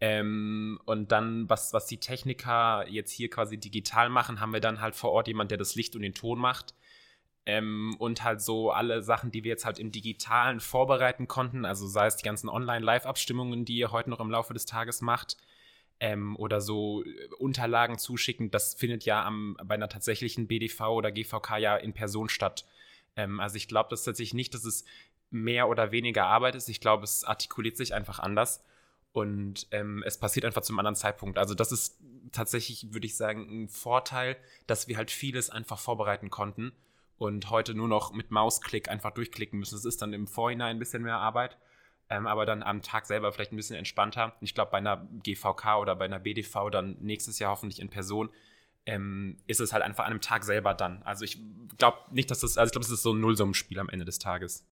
Ähm, 0.00 0.78
und 0.84 1.10
dann, 1.10 1.48
was, 1.48 1.72
was 1.72 1.86
die 1.86 1.98
Techniker 1.98 2.86
jetzt 2.88 3.12
hier 3.12 3.30
quasi 3.30 3.58
digital 3.58 4.08
machen, 4.08 4.40
haben 4.40 4.52
wir 4.52 4.60
dann 4.60 4.80
halt 4.80 4.94
vor 4.94 5.10
Ort 5.12 5.26
jemand, 5.28 5.50
der 5.50 5.58
das 5.58 5.74
Licht 5.74 5.96
und 5.96 6.02
den 6.02 6.14
Ton 6.14 6.38
macht. 6.38 6.74
Ähm, 7.46 7.96
und 7.98 8.24
halt 8.24 8.40
so 8.40 8.72
alle 8.72 9.02
Sachen, 9.02 9.30
die 9.30 9.44
wir 9.44 9.50
jetzt 9.50 9.64
halt 9.64 9.78
im 9.78 9.92
Digitalen 9.92 10.60
vorbereiten 10.60 11.28
konnten, 11.28 11.64
also 11.64 11.86
sei 11.86 12.06
es 12.06 12.16
die 12.16 12.24
ganzen 12.24 12.48
Online-Live-Abstimmungen, 12.48 13.64
die 13.64 13.76
ihr 13.76 13.92
heute 13.92 14.10
noch 14.10 14.20
im 14.20 14.30
Laufe 14.30 14.52
des 14.52 14.66
Tages 14.66 15.00
macht, 15.00 15.36
ähm, 16.00 16.36
oder 16.36 16.60
so 16.60 17.02
äh, 17.04 17.28
Unterlagen 17.38 17.98
zuschicken, 17.98 18.50
das 18.50 18.74
findet 18.74 19.04
ja 19.04 19.24
am, 19.24 19.56
bei 19.64 19.74
einer 19.74 19.88
tatsächlichen 19.88 20.46
BDV 20.46 20.80
oder 20.88 21.10
GVK 21.12 21.58
ja 21.58 21.76
in 21.76 21.92
Person 21.92 22.28
statt. 22.28 22.66
Ähm, 23.16 23.40
also 23.40 23.56
ich 23.56 23.68
glaube 23.68 23.88
das 23.90 24.04
tatsächlich 24.04 24.34
nicht, 24.34 24.54
dass 24.54 24.64
es 24.64 24.84
mehr 25.30 25.68
oder 25.68 25.92
weniger 25.92 26.26
Arbeit 26.26 26.54
ist. 26.54 26.68
Ich 26.68 26.80
glaube, 26.80 27.04
es 27.04 27.24
artikuliert 27.24 27.76
sich 27.76 27.94
einfach 27.94 28.18
anders 28.18 28.62
und 29.12 29.66
ähm, 29.70 30.02
es 30.06 30.18
passiert 30.18 30.44
einfach 30.44 30.62
zum 30.62 30.78
anderen 30.78 30.96
Zeitpunkt. 30.96 31.38
Also 31.38 31.54
das 31.54 31.72
ist 31.72 31.98
tatsächlich, 32.32 32.92
würde 32.92 33.06
ich 33.06 33.16
sagen, 33.16 33.64
ein 33.64 33.68
Vorteil, 33.68 34.36
dass 34.66 34.88
wir 34.88 34.96
halt 34.96 35.10
vieles 35.10 35.50
einfach 35.50 35.78
vorbereiten 35.78 36.30
konnten 36.30 36.72
und 37.18 37.50
heute 37.50 37.74
nur 37.74 37.88
noch 37.88 38.12
mit 38.12 38.30
Mausklick 38.30 38.88
einfach 38.88 39.12
durchklicken 39.12 39.58
müssen. 39.58 39.76
Es 39.76 39.84
ist 39.84 40.02
dann 40.02 40.12
im 40.12 40.26
Vorhinein 40.26 40.76
ein 40.76 40.78
bisschen 40.78 41.02
mehr 41.02 41.16
Arbeit. 41.16 41.56
Ähm, 42.08 42.26
aber 42.26 42.46
dann 42.46 42.62
am 42.62 42.82
Tag 42.82 43.06
selber 43.06 43.32
vielleicht 43.32 43.52
ein 43.52 43.56
bisschen 43.56 43.76
entspannter. 43.76 44.34
Ich 44.40 44.54
glaube, 44.54 44.70
bei 44.70 44.78
einer 44.78 45.08
GVK 45.22 45.78
oder 45.80 45.96
bei 45.96 46.04
einer 46.04 46.20
BDV 46.20 46.70
dann 46.70 46.96
nächstes 47.00 47.38
Jahr 47.38 47.50
hoffentlich 47.50 47.80
in 47.80 47.90
Person 47.90 48.30
ähm, 48.86 49.36
ist 49.46 49.60
es 49.60 49.72
halt 49.72 49.82
einfach 49.82 50.04
an 50.04 50.12
einem 50.12 50.20
Tag 50.20 50.44
selber 50.44 50.72
dann. 50.72 51.02
Also 51.02 51.24
ich 51.24 51.42
glaube 51.78 51.98
nicht, 52.12 52.30
dass 52.30 52.40
das, 52.40 52.56
also 52.56 52.68
ich 52.68 52.72
glaube, 52.72 52.84
es 52.84 52.90
ist 52.90 53.02
so 53.02 53.12
ein 53.12 53.20
Nullsummenspiel 53.20 53.78
am 53.80 53.88
Ende 53.88 54.04
des 54.04 54.18
Tages. 54.18 54.64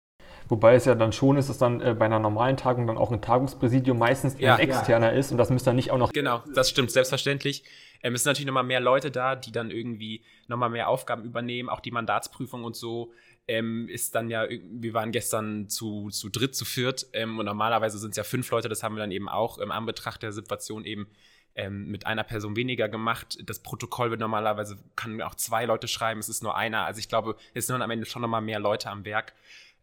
Wobei 0.49 0.75
es 0.75 0.85
ja 0.85 0.95
dann 0.95 1.13
schon 1.13 1.37
ist, 1.37 1.49
dass 1.49 1.59
dann 1.59 1.81
äh, 1.81 1.95
bei 1.99 2.05
einer 2.05 2.19
normalen 2.19 2.57
Tagung 2.57 2.87
dann 2.87 2.99
auch 2.99 3.11
ein 3.11 3.23
Tagungspräsidium 3.23 3.99
meistens 3.99 4.39
ja, 4.39 4.55
ein 4.55 4.61
externer 4.61 5.13
ja. 5.13 5.19
ist 5.19 5.33
und 5.33 5.39
das 5.39 5.51
müsste 5.51 5.71
dann 5.71 5.77
nicht 5.77 5.91
auch 5.91 5.99
noch. 5.99 6.13
Genau, 6.13 6.43
das 6.55 6.71
stimmt, 6.71 6.91
selbstverständlich. 6.91 7.65
Ähm, 8.03 8.15
es 8.15 8.23
sind 8.23 8.31
natürlich 8.31 8.47
nochmal 8.47 8.65
mehr 8.65 8.81
Leute 8.81 9.11
da, 9.11 9.37
die 9.37 9.53
dann 9.53 9.71
irgendwie 9.71 10.23
nochmal 10.47 10.71
mehr 10.71 10.89
Aufgaben 10.89 11.25
übernehmen, 11.25 11.69
auch 11.69 11.81
die 11.81 11.91
Mandatsprüfung 11.91 12.63
und 12.65 12.77
so. 12.77 13.13
Ähm, 13.47 13.89
ist 13.89 14.15
dann 14.15 14.31
ja, 14.31 14.47
wir 14.49 14.95
waren 14.95 15.13
gestern 15.13 15.69
zu, 15.69 16.09
zu 16.09 16.31
dritt, 16.31 16.55
zu 16.55 16.65
viert 16.65 17.07
ähm, 17.13 17.39
und 17.39 17.45
normalerweise 17.45 17.99
sind 17.99 18.13
es 18.13 18.17
ja 18.17 18.25
fünf 18.25 18.51
Leute, 18.51 18.71
das 18.71 18.83
haben 18.83 18.97
wir 18.97 19.01
dann 19.01 19.11
eben 19.11 19.29
auch 19.29 19.59
im 19.59 19.71
Anbetracht 19.71 20.23
der 20.23 20.33
Situation 20.33 20.87
eben 20.87 21.09
ähm, 21.55 21.91
mit 21.91 22.07
einer 22.07 22.25
Person 22.25 22.57
weniger 22.57 22.89
gemacht. 22.89 23.39
Das 23.45 23.61
Protokoll 23.61 24.11
wird 24.11 24.21
normalerweise, 24.21 24.79
kann 24.97 25.21
auch 25.23 25.35
zwei 25.35 25.67
Leute 25.67 25.89
schreiben, 25.89 26.21
es 26.21 26.29
ist 26.29 26.43
nur 26.43 26.57
einer. 26.57 26.85
Also 26.85 26.99
ich 26.99 27.09
glaube, 27.09 27.37
es 27.53 27.67
sind 27.67 27.81
am 27.81 27.91
Ende 27.91 28.07
schon 28.07 28.23
nochmal 28.23 28.41
mehr 28.41 28.61
Leute 28.61 28.91
am 28.91 29.05
Werk. 29.05 29.35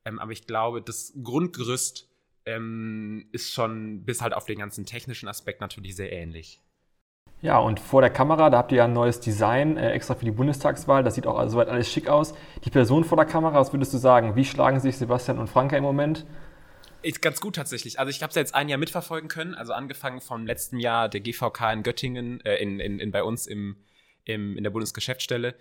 Ähm, 0.06 0.20
aber 0.20 0.32
ich 0.32 0.48
glaube, 0.48 0.82
das 0.82 1.14
Grundgerüst 1.22 2.10
ähm, 2.46 3.28
ist 3.32 3.54
schon 3.54 4.04
bis 4.04 4.22
halt 4.22 4.34
auf 4.34 4.46
den 4.46 4.58
ganzen 4.60 4.86
technischen 4.86 5.30
Aspekt 5.30 5.62
natürlich 5.62 5.96
sehr 5.96 6.12
ähnlich. 6.12 6.60
Ja, 7.42 7.58
und 7.58 7.80
vor 7.80 8.02
der 8.02 8.12
Kamera, 8.12 8.52
da 8.52 8.60
habt 8.60 8.72
ihr 8.72 8.80
ja 8.80 8.86
ein 8.86 8.94
neues 8.94 9.20
Design 9.20 9.78
äh, 9.78 9.92
extra 9.92 10.14
für 10.14 10.26
die 10.26 10.32
Bundestagswahl. 10.32 11.04
Das 11.04 11.16
sieht 11.16 11.26
auch 11.26 11.44
soweit 11.50 11.70
alles 11.70 11.92
schick 11.92 12.08
aus. 12.08 12.36
Die 12.64 12.70
Person 12.70 13.04
vor 13.04 13.16
der 13.18 13.26
Kamera, 13.26 13.60
was 13.60 13.74
würdest 13.74 13.94
du 13.94 13.98
sagen? 13.98 14.36
Wie 14.36 14.46
schlagen 14.46 14.80
sich 14.80 14.98
Sebastian 14.98 15.40
und 15.40 15.48
Franka 15.48 15.76
im 15.76 15.84
Moment? 15.84 16.26
Ist 17.02 17.22
ganz 17.22 17.42
gut 17.42 17.56
tatsächlich. 17.56 18.00
Also 18.00 18.12
ich 18.12 18.22
habe 18.22 18.30
es 18.30 18.36
jetzt 18.36 18.54
ein 18.54 18.70
Jahr 18.70 18.78
mitverfolgen 18.78 19.28
können. 19.28 19.56
Also 19.56 19.74
angefangen 19.74 20.22
vom 20.22 20.46
letzten 20.46 20.78
Jahr 20.78 21.10
der 21.10 21.22
GVK 21.22 21.74
in 21.74 21.84
Göttingen, 21.84 22.42
äh, 22.46 22.58
in, 22.58 22.80
in, 22.80 23.00
in, 23.00 23.12
bei 23.12 23.24
uns 23.24 23.48
im, 23.48 23.78
im, 24.26 24.56
in 24.56 24.64
der 24.64 24.70
Bundesgeschäftsstelle 24.70 25.56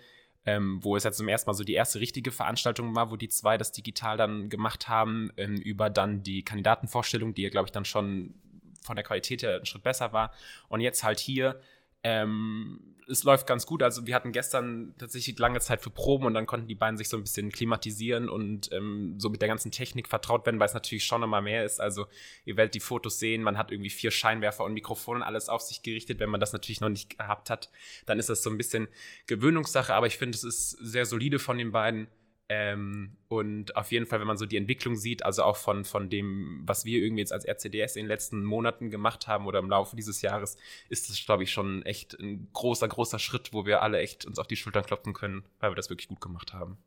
ähm, 0.45 0.83
wo 0.83 0.95
es 0.95 1.03
jetzt 1.03 1.17
zum 1.17 1.27
ersten 1.27 1.49
Mal 1.49 1.53
so 1.53 1.63
die 1.63 1.73
erste 1.73 1.99
richtige 1.99 2.31
Veranstaltung 2.31 2.95
war, 2.95 3.11
wo 3.11 3.15
die 3.15 3.29
zwei 3.29 3.57
das 3.57 3.71
digital 3.71 4.17
dann 4.17 4.49
gemacht 4.49 4.87
haben, 4.87 5.31
ähm, 5.37 5.55
über 5.55 5.89
dann 5.89 6.23
die 6.23 6.43
Kandidatenvorstellung, 6.43 7.33
die 7.33 7.43
ja, 7.43 7.49
glaube 7.49 7.67
ich, 7.67 7.71
dann 7.71 7.85
schon 7.85 8.33
von 8.81 8.95
der 8.95 9.03
Qualität 9.05 9.43
her 9.43 9.55
einen 9.55 9.65
Schritt 9.65 9.83
besser 9.83 10.13
war. 10.13 10.33
Und 10.67 10.81
jetzt 10.81 11.03
halt 11.03 11.19
hier 11.19 11.61
ähm, 12.03 12.79
es 13.07 13.23
läuft 13.23 13.45
ganz 13.45 13.65
gut. 13.65 13.83
Also 13.83 14.07
wir 14.07 14.15
hatten 14.15 14.31
gestern 14.31 14.95
tatsächlich 14.97 15.37
lange 15.37 15.59
Zeit 15.59 15.81
für 15.81 15.89
Proben 15.89 16.25
und 16.25 16.33
dann 16.33 16.45
konnten 16.45 16.67
die 16.67 16.75
beiden 16.75 16.97
sich 16.97 17.09
so 17.09 17.17
ein 17.17 17.23
bisschen 17.23 17.51
klimatisieren 17.51 18.29
und 18.29 18.71
ähm, 18.71 19.15
so 19.19 19.29
mit 19.29 19.41
der 19.41 19.49
ganzen 19.49 19.71
Technik 19.71 20.07
vertraut 20.07 20.45
werden, 20.45 20.59
weil 20.59 20.67
es 20.67 20.73
natürlich 20.73 21.03
schon 21.03 21.21
nochmal 21.21 21.41
mehr 21.41 21.65
ist. 21.65 21.81
Also 21.81 22.07
ihr 22.45 22.57
werdet 22.57 22.73
die 22.73 22.79
Fotos 22.79 23.19
sehen, 23.19 23.43
man 23.43 23.57
hat 23.57 23.71
irgendwie 23.71 23.89
vier 23.89 24.11
Scheinwerfer 24.11 24.63
und 24.63 24.73
Mikrofone 24.73 25.19
und 25.19 25.23
alles 25.23 25.49
auf 25.49 25.61
sich 25.61 25.83
gerichtet. 25.83 26.19
Wenn 26.19 26.29
man 26.29 26.39
das 26.39 26.53
natürlich 26.53 26.81
noch 26.81 26.89
nicht 26.89 27.17
gehabt 27.17 27.49
hat, 27.49 27.69
dann 28.05 28.17
ist 28.17 28.29
das 28.29 28.43
so 28.43 28.49
ein 28.49 28.57
bisschen 28.57 28.87
Gewöhnungssache. 29.27 29.93
Aber 29.93 30.07
ich 30.07 30.17
finde, 30.17 30.35
es 30.35 30.43
ist 30.43 30.71
sehr 30.71 31.05
solide 31.05 31.39
von 31.39 31.57
den 31.57 31.71
beiden. 31.71 32.07
Ähm, 32.53 33.11
und 33.29 33.77
auf 33.77 33.93
jeden 33.93 34.05
Fall, 34.05 34.19
wenn 34.19 34.27
man 34.27 34.35
so 34.35 34.45
die 34.45 34.57
Entwicklung 34.57 34.97
sieht, 34.97 35.23
also 35.23 35.43
auch 35.43 35.55
von, 35.55 35.85
von 35.85 36.09
dem, 36.09 36.63
was 36.65 36.83
wir 36.83 37.01
irgendwie 37.01 37.21
jetzt 37.21 37.31
als 37.31 37.45
RCDS 37.47 37.95
in 37.95 38.03
den 38.03 38.07
letzten 38.09 38.43
Monaten 38.43 38.89
gemacht 38.89 39.25
haben 39.29 39.45
oder 39.45 39.59
im 39.59 39.69
Laufe 39.69 39.95
dieses 39.95 40.21
Jahres, 40.21 40.57
ist 40.89 41.09
das, 41.09 41.25
glaube 41.25 41.43
ich, 41.43 41.51
schon 41.53 41.81
echt 41.83 42.19
ein 42.19 42.49
großer, 42.51 42.89
großer 42.89 43.19
Schritt, 43.19 43.53
wo 43.53 43.65
wir 43.65 43.81
alle 43.81 43.99
echt 43.99 44.25
uns 44.25 44.37
auf 44.37 44.47
die 44.47 44.57
Schultern 44.57 44.83
klopfen 44.83 45.13
können, 45.13 45.43
weil 45.61 45.71
wir 45.71 45.75
das 45.75 45.89
wirklich 45.89 46.09
gut 46.09 46.19
gemacht 46.19 46.51
haben. 46.51 46.77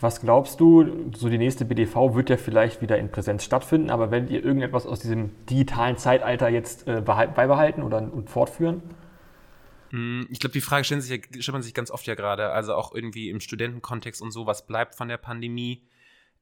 Was 0.00 0.22
glaubst 0.22 0.58
du, 0.58 1.12
so 1.14 1.28
die 1.28 1.36
nächste 1.36 1.66
BDV 1.66 2.14
wird 2.14 2.30
ja 2.30 2.38
vielleicht 2.38 2.80
wieder 2.80 2.96
in 2.96 3.10
Präsenz 3.10 3.44
stattfinden, 3.44 3.90
aber 3.90 4.10
werdet 4.10 4.30
ihr 4.30 4.42
irgendetwas 4.42 4.86
aus 4.86 5.00
diesem 5.00 5.32
digitalen 5.50 5.98
Zeitalter 5.98 6.48
jetzt 6.48 6.88
äh, 6.88 7.02
beibehalten 7.02 7.82
oder 7.82 8.10
fortführen? 8.24 8.80
Hm, 9.92 10.26
ich 10.30 10.40
glaube, 10.40 10.54
die 10.54 10.60
Frage 10.62 10.84
stellt, 10.84 11.02
sich, 11.02 11.22
stellt 11.24 11.52
man 11.52 11.62
sich 11.62 11.74
ganz 11.74 11.90
oft 11.90 12.06
ja 12.06 12.14
gerade, 12.14 12.50
also 12.50 12.74
auch 12.74 12.94
irgendwie 12.94 13.28
im 13.28 13.40
Studentenkontext 13.40 14.22
und 14.22 14.32
so, 14.32 14.46
was 14.46 14.66
bleibt 14.66 14.94
von 14.96 15.08
der 15.08 15.18
Pandemie. 15.18 15.86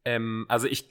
Ähm, 0.05 0.47
also 0.49 0.67
ich 0.69 0.89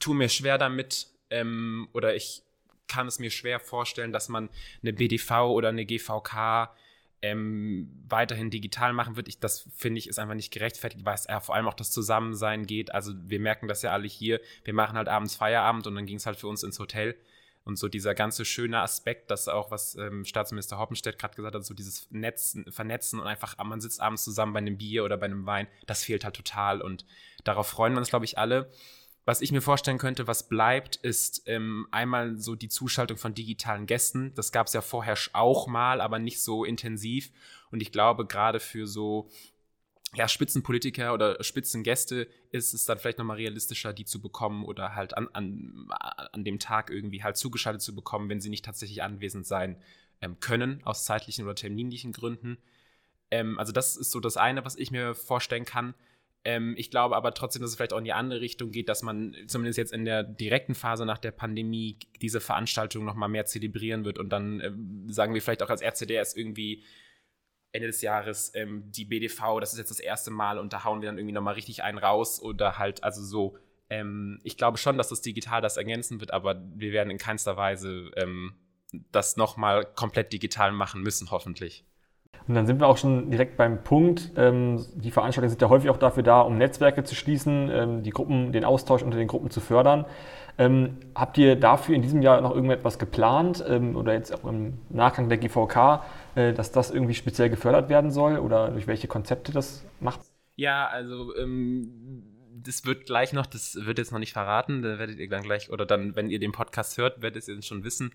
tue 0.00 0.16
mir 0.16 0.30
schwer 0.30 0.56
damit 0.56 1.08
ähm, 1.28 1.88
oder 1.92 2.16
ich 2.16 2.42
kann 2.88 3.06
es 3.06 3.18
mir 3.18 3.30
schwer 3.30 3.60
vorstellen, 3.60 4.12
dass 4.12 4.28
man 4.28 4.48
eine 4.82 4.94
BDV 4.94 5.30
oder 5.50 5.68
eine 5.68 5.84
GVK 5.84 6.74
ähm, 7.22 7.90
weiterhin 8.08 8.50
digital 8.50 8.94
machen 8.94 9.16
wird. 9.16 9.28
Ich, 9.28 9.38
das 9.38 9.68
finde 9.76 9.98
ich 9.98 10.08
ist 10.08 10.18
einfach 10.18 10.34
nicht 10.34 10.52
gerechtfertigt, 10.52 11.04
weil 11.04 11.14
es 11.14 11.26
ja 11.28 11.38
vor 11.40 11.54
allem 11.54 11.68
auch 11.68 11.74
das 11.74 11.90
Zusammensein 11.90 12.66
geht. 12.66 12.94
Also 12.94 13.12
wir 13.28 13.40
merken 13.40 13.68
das 13.68 13.82
ja 13.82 13.92
alle 13.92 14.08
hier. 14.08 14.40
Wir 14.64 14.72
machen 14.72 14.96
halt 14.96 15.08
abends 15.08 15.36
Feierabend 15.36 15.86
und 15.86 15.94
dann 15.94 16.06
ging 16.06 16.16
es 16.16 16.24
halt 16.24 16.38
für 16.38 16.48
uns 16.48 16.62
ins 16.62 16.78
Hotel. 16.78 17.14
Und 17.70 17.76
so 17.76 17.88
dieser 17.88 18.14
ganze 18.14 18.44
schöne 18.44 18.80
Aspekt, 18.80 19.30
das 19.30 19.46
auch, 19.48 19.70
was 19.70 19.94
ähm, 19.94 20.24
Staatsminister 20.24 20.78
Hoppenstedt 20.78 21.18
gerade 21.18 21.36
gesagt 21.36 21.54
hat, 21.54 21.64
so 21.64 21.72
dieses 21.72 22.10
Netzen, 22.10 22.70
Vernetzen 22.70 23.20
und 23.20 23.26
einfach, 23.26 23.54
ah, 23.58 23.64
man 23.64 23.80
sitzt 23.80 24.00
abends 24.00 24.24
zusammen 24.24 24.52
bei 24.52 24.58
einem 24.58 24.76
Bier 24.76 25.04
oder 25.04 25.16
bei 25.16 25.26
einem 25.26 25.46
Wein, 25.46 25.68
das 25.86 26.04
fehlt 26.04 26.24
halt 26.24 26.34
total. 26.34 26.82
Und 26.82 27.06
darauf 27.44 27.68
freuen 27.68 27.94
wir 27.94 27.98
uns, 28.00 28.10
glaube 28.10 28.24
ich, 28.24 28.38
alle. 28.38 28.70
Was 29.24 29.40
ich 29.40 29.52
mir 29.52 29.60
vorstellen 29.60 29.98
könnte, 29.98 30.26
was 30.26 30.48
bleibt, 30.48 30.96
ist 30.96 31.42
ähm, 31.46 31.86
einmal 31.92 32.38
so 32.38 32.56
die 32.56 32.68
Zuschaltung 32.68 33.16
von 33.16 33.34
digitalen 33.34 33.86
Gästen. 33.86 34.32
Das 34.34 34.50
gab 34.50 34.66
es 34.66 34.72
ja 34.72 34.80
vorher 34.80 35.16
auch 35.32 35.68
mal, 35.68 36.00
aber 36.00 36.18
nicht 36.18 36.42
so 36.42 36.64
intensiv. 36.64 37.30
Und 37.70 37.80
ich 37.80 37.92
glaube, 37.92 38.26
gerade 38.26 38.58
für 38.58 38.88
so 38.88 39.30
ja, 40.14 40.26
Spitzenpolitiker 40.26 41.14
oder 41.14 41.42
Spitzengäste 41.42 42.26
ist 42.50 42.74
es 42.74 42.84
dann 42.84 42.98
vielleicht 42.98 43.18
nochmal 43.18 43.36
realistischer, 43.36 43.92
die 43.92 44.04
zu 44.04 44.20
bekommen 44.20 44.64
oder 44.64 44.94
halt 44.96 45.16
an, 45.16 45.28
an, 45.32 45.88
an 46.32 46.44
dem 46.44 46.58
Tag 46.58 46.90
irgendwie 46.90 47.22
halt 47.22 47.36
zugeschaltet 47.36 47.80
zu 47.80 47.94
bekommen, 47.94 48.28
wenn 48.28 48.40
sie 48.40 48.50
nicht 48.50 48.64
tatsächlich 48.64 49.02
anwesend 49.02 49.46
sein 49.46 49.80
ähm, 50.20 50.40
können, 50.40 50.80
aus 50.84 51.04
zeitlichen 51.04 51.44
oder 51.44 51.54
terminlichen 51.54 52.12
Gründen. 52.12 52.58
Ähm, 53.30 53.58
also 53.58 53.72
das 53.72 53.96
ist 53.96 54.10
so 54.10 54.18
das 54.18 54.36
eine, 54.36 54.64
was 54.64 54.74
ich 54.74 54.90
mir 54.90 55.14
vorstellen 55.14 55.64
kann. 55.64 55.94
Ähm, 56.44 56.74
ich 56.76 56.90
glaube 56.90 57.14
aber 57.16 57.32
trotzdem, 57.32 57.62
dass 57.62 57.70
es 57.70 57.76
vielleicht 57.76 57.92
auch 57.92 57.98
in 57.98 58.04
die 58.04 58.12
andere 58.12 58.40
Richtung 58.40 58.72
geht, 58.72 58.88
dass 58.88 59.02
man 59.02 59.36
zumindest 59.46 59.78
jetzt 59.78 59.92
in 59.92 60.04
der 60.04 60.24
direkten 60.24 60.74
Phase 60.74 61.06
nach 61.06 61.18
der 61.18 61.30
Pandemie 61.30 61.98
diese 62.20 62.40
Veranstaltung 62.40 63.04
nochmal 63.04 63.28
mehr 63.28 63.46
zelebrieren 63.46 64.04
wird 64.04 64.18
und 64.18 64.30
dann 64.30 64.60
äh, 64.60 64.72
sagen 65.12 65.34
wir 65.34 65.42
vielleicht 65.42 65.62
auch 65.62 65.70
als 65.70 65.82
RCDS 65.82 66.34
irgendwie 66.34 66.82
Ende 67.72 67.86
des 67.86 68.02
Jahres 68.02 68.52
ähm, 68.54 68.90
die 68.90 69.04
BDV, 69.04 69.60
das 69.60 69.72
ist 69.72 69.78
jetzt 69.78 69.90
das 69.90 70.00
erste 70.00 70.30
Mal 70.30 70.58
und 70.58 70.72
da 70.72 70.84
hauen 70.84 71.00
wir 71.00 71.08
dann 71.08 71.18
irgendwie 71.18 71.34
nochmal 71.34 71.54
richtig 71.54 71.82
einen 71.82 71.98
raus 71.98 72.42
oder 72.42 72.78
halt, 72.78 73.04
also 73.04 73.22
so. 73.22 73.56
Ähm, 73.88 74.40
ich 74.44 74.56
glaube 74.56 74.78
schon, 74.78 74.96
dass 74.96 75.08
das 75.08 75.20
digital 75.20 75.60
das 75.60 75.76
ergänzen 75.76 76.20
wird, 76.20 76.32
aber 76.32 76.60
wir 76.74 76.92
werden 76.92 77.10
in 77.10 77.18
keinster 77.18 77.56
Weise 77.56 78.10
ähm, 78.16 78.54
das 79.12 79.36
nochmal 79.36 79.84
komplett 79.84 80.32
digital 80.32 80.72
machen 80.72 81.02
müssen, 81.02 81.30
hoffentlich. 81.30 81.84
Und 82.48 82.54
dann 82.54 82.66
sind 82.66 82.80
wir 82.80 82.88
auch 82.88 82.96
schon 82.96 83.30
direkt 83.30 83.56
beim 83.56 83.84
Punkt. 83.84 84.32
Ähm, 84.36 84.84
die 84.94 85.10
Veranstaltungen 85.10 85.50
sind 85.50 85.62
ja 85.62 85.68
häufig 85.68 85.90
auch 85.90 85.98
dafür 85.98 86.22
da, 86.22 86.40
um 86.40 86.58
Netzwerke 86.58 87.04
zu 87.04 87.14
schließen, 87.14 87.70
ähm, 87.70 88.02
die 88.02 88.10
Gruppen, 88.10 88.52
den 88.52 88.64
Austausch 88.64 89.02
unter 89.02 89.18
den 89.18 89.28
Gruppen 89.28 89.50
zu 89.50 89.60
fördern. 89.60 90.06
Ähm, 90.58 90.96
habt 91.14 91.38
ihr 91.38 91.56
dafür 91.56 91.94
in 91.94 92.02
diesem 92.02 92.22
Jahr 92.22 92.40
noch 92.40 92.54
irgendetwas 92.54 92.98
geplant 92.98 93.64
oder 93.94 94.12
jetzt 94.12 94.34
auch 94.34 94.48
im 94.48 94.78
Nachgang 94.90 95.28
der 95.28 95.38
GVK, 95.38 96.02
dass 96.34 96.72
das 96.72 96.90
irgendwie 96.90 97.14
speziell 97.14 97.50
gefördert 97.50 97.88
werden 97.88 98.10
soll 98.10 98.38
oder 98.38 98.70
durch 98.70 98.86
welche 98.86 99.08
Konzepte 99.08 99.52
das 99.52 99.84
macht? 100.00 100.20
Ja, 100.56 100.86
also 100.86 101.34
ähm, 101.36 102.22
das 102.62 102.84
wird 102.84 103.06
gleich 103.06 103.32
noch, 103.32 103.46
das 103.46 103.78
wird 103.80 103.98
jetzt 103.98 104.12
noch 104.12 104.18
nicht 104.18 104.32
verraten, 104.32 104.82
da 104.82 104.98
werdet 104.98 105.18
ihr 105.18 105.28
dann 105.28 105.42
gleich, 105.42 105.70
oder 105.70 105.86
dann, 105.86 106.14
wenn 106.16 106.30
ihr 106.30 106.38
den 106.38 106.52
Podcast 106.52 106.98
hört, 106.98 107.22
werdet 107.22 107.48
ihr 107.48 107.62
schon 107.62 107.84
wissen 107.84 108.12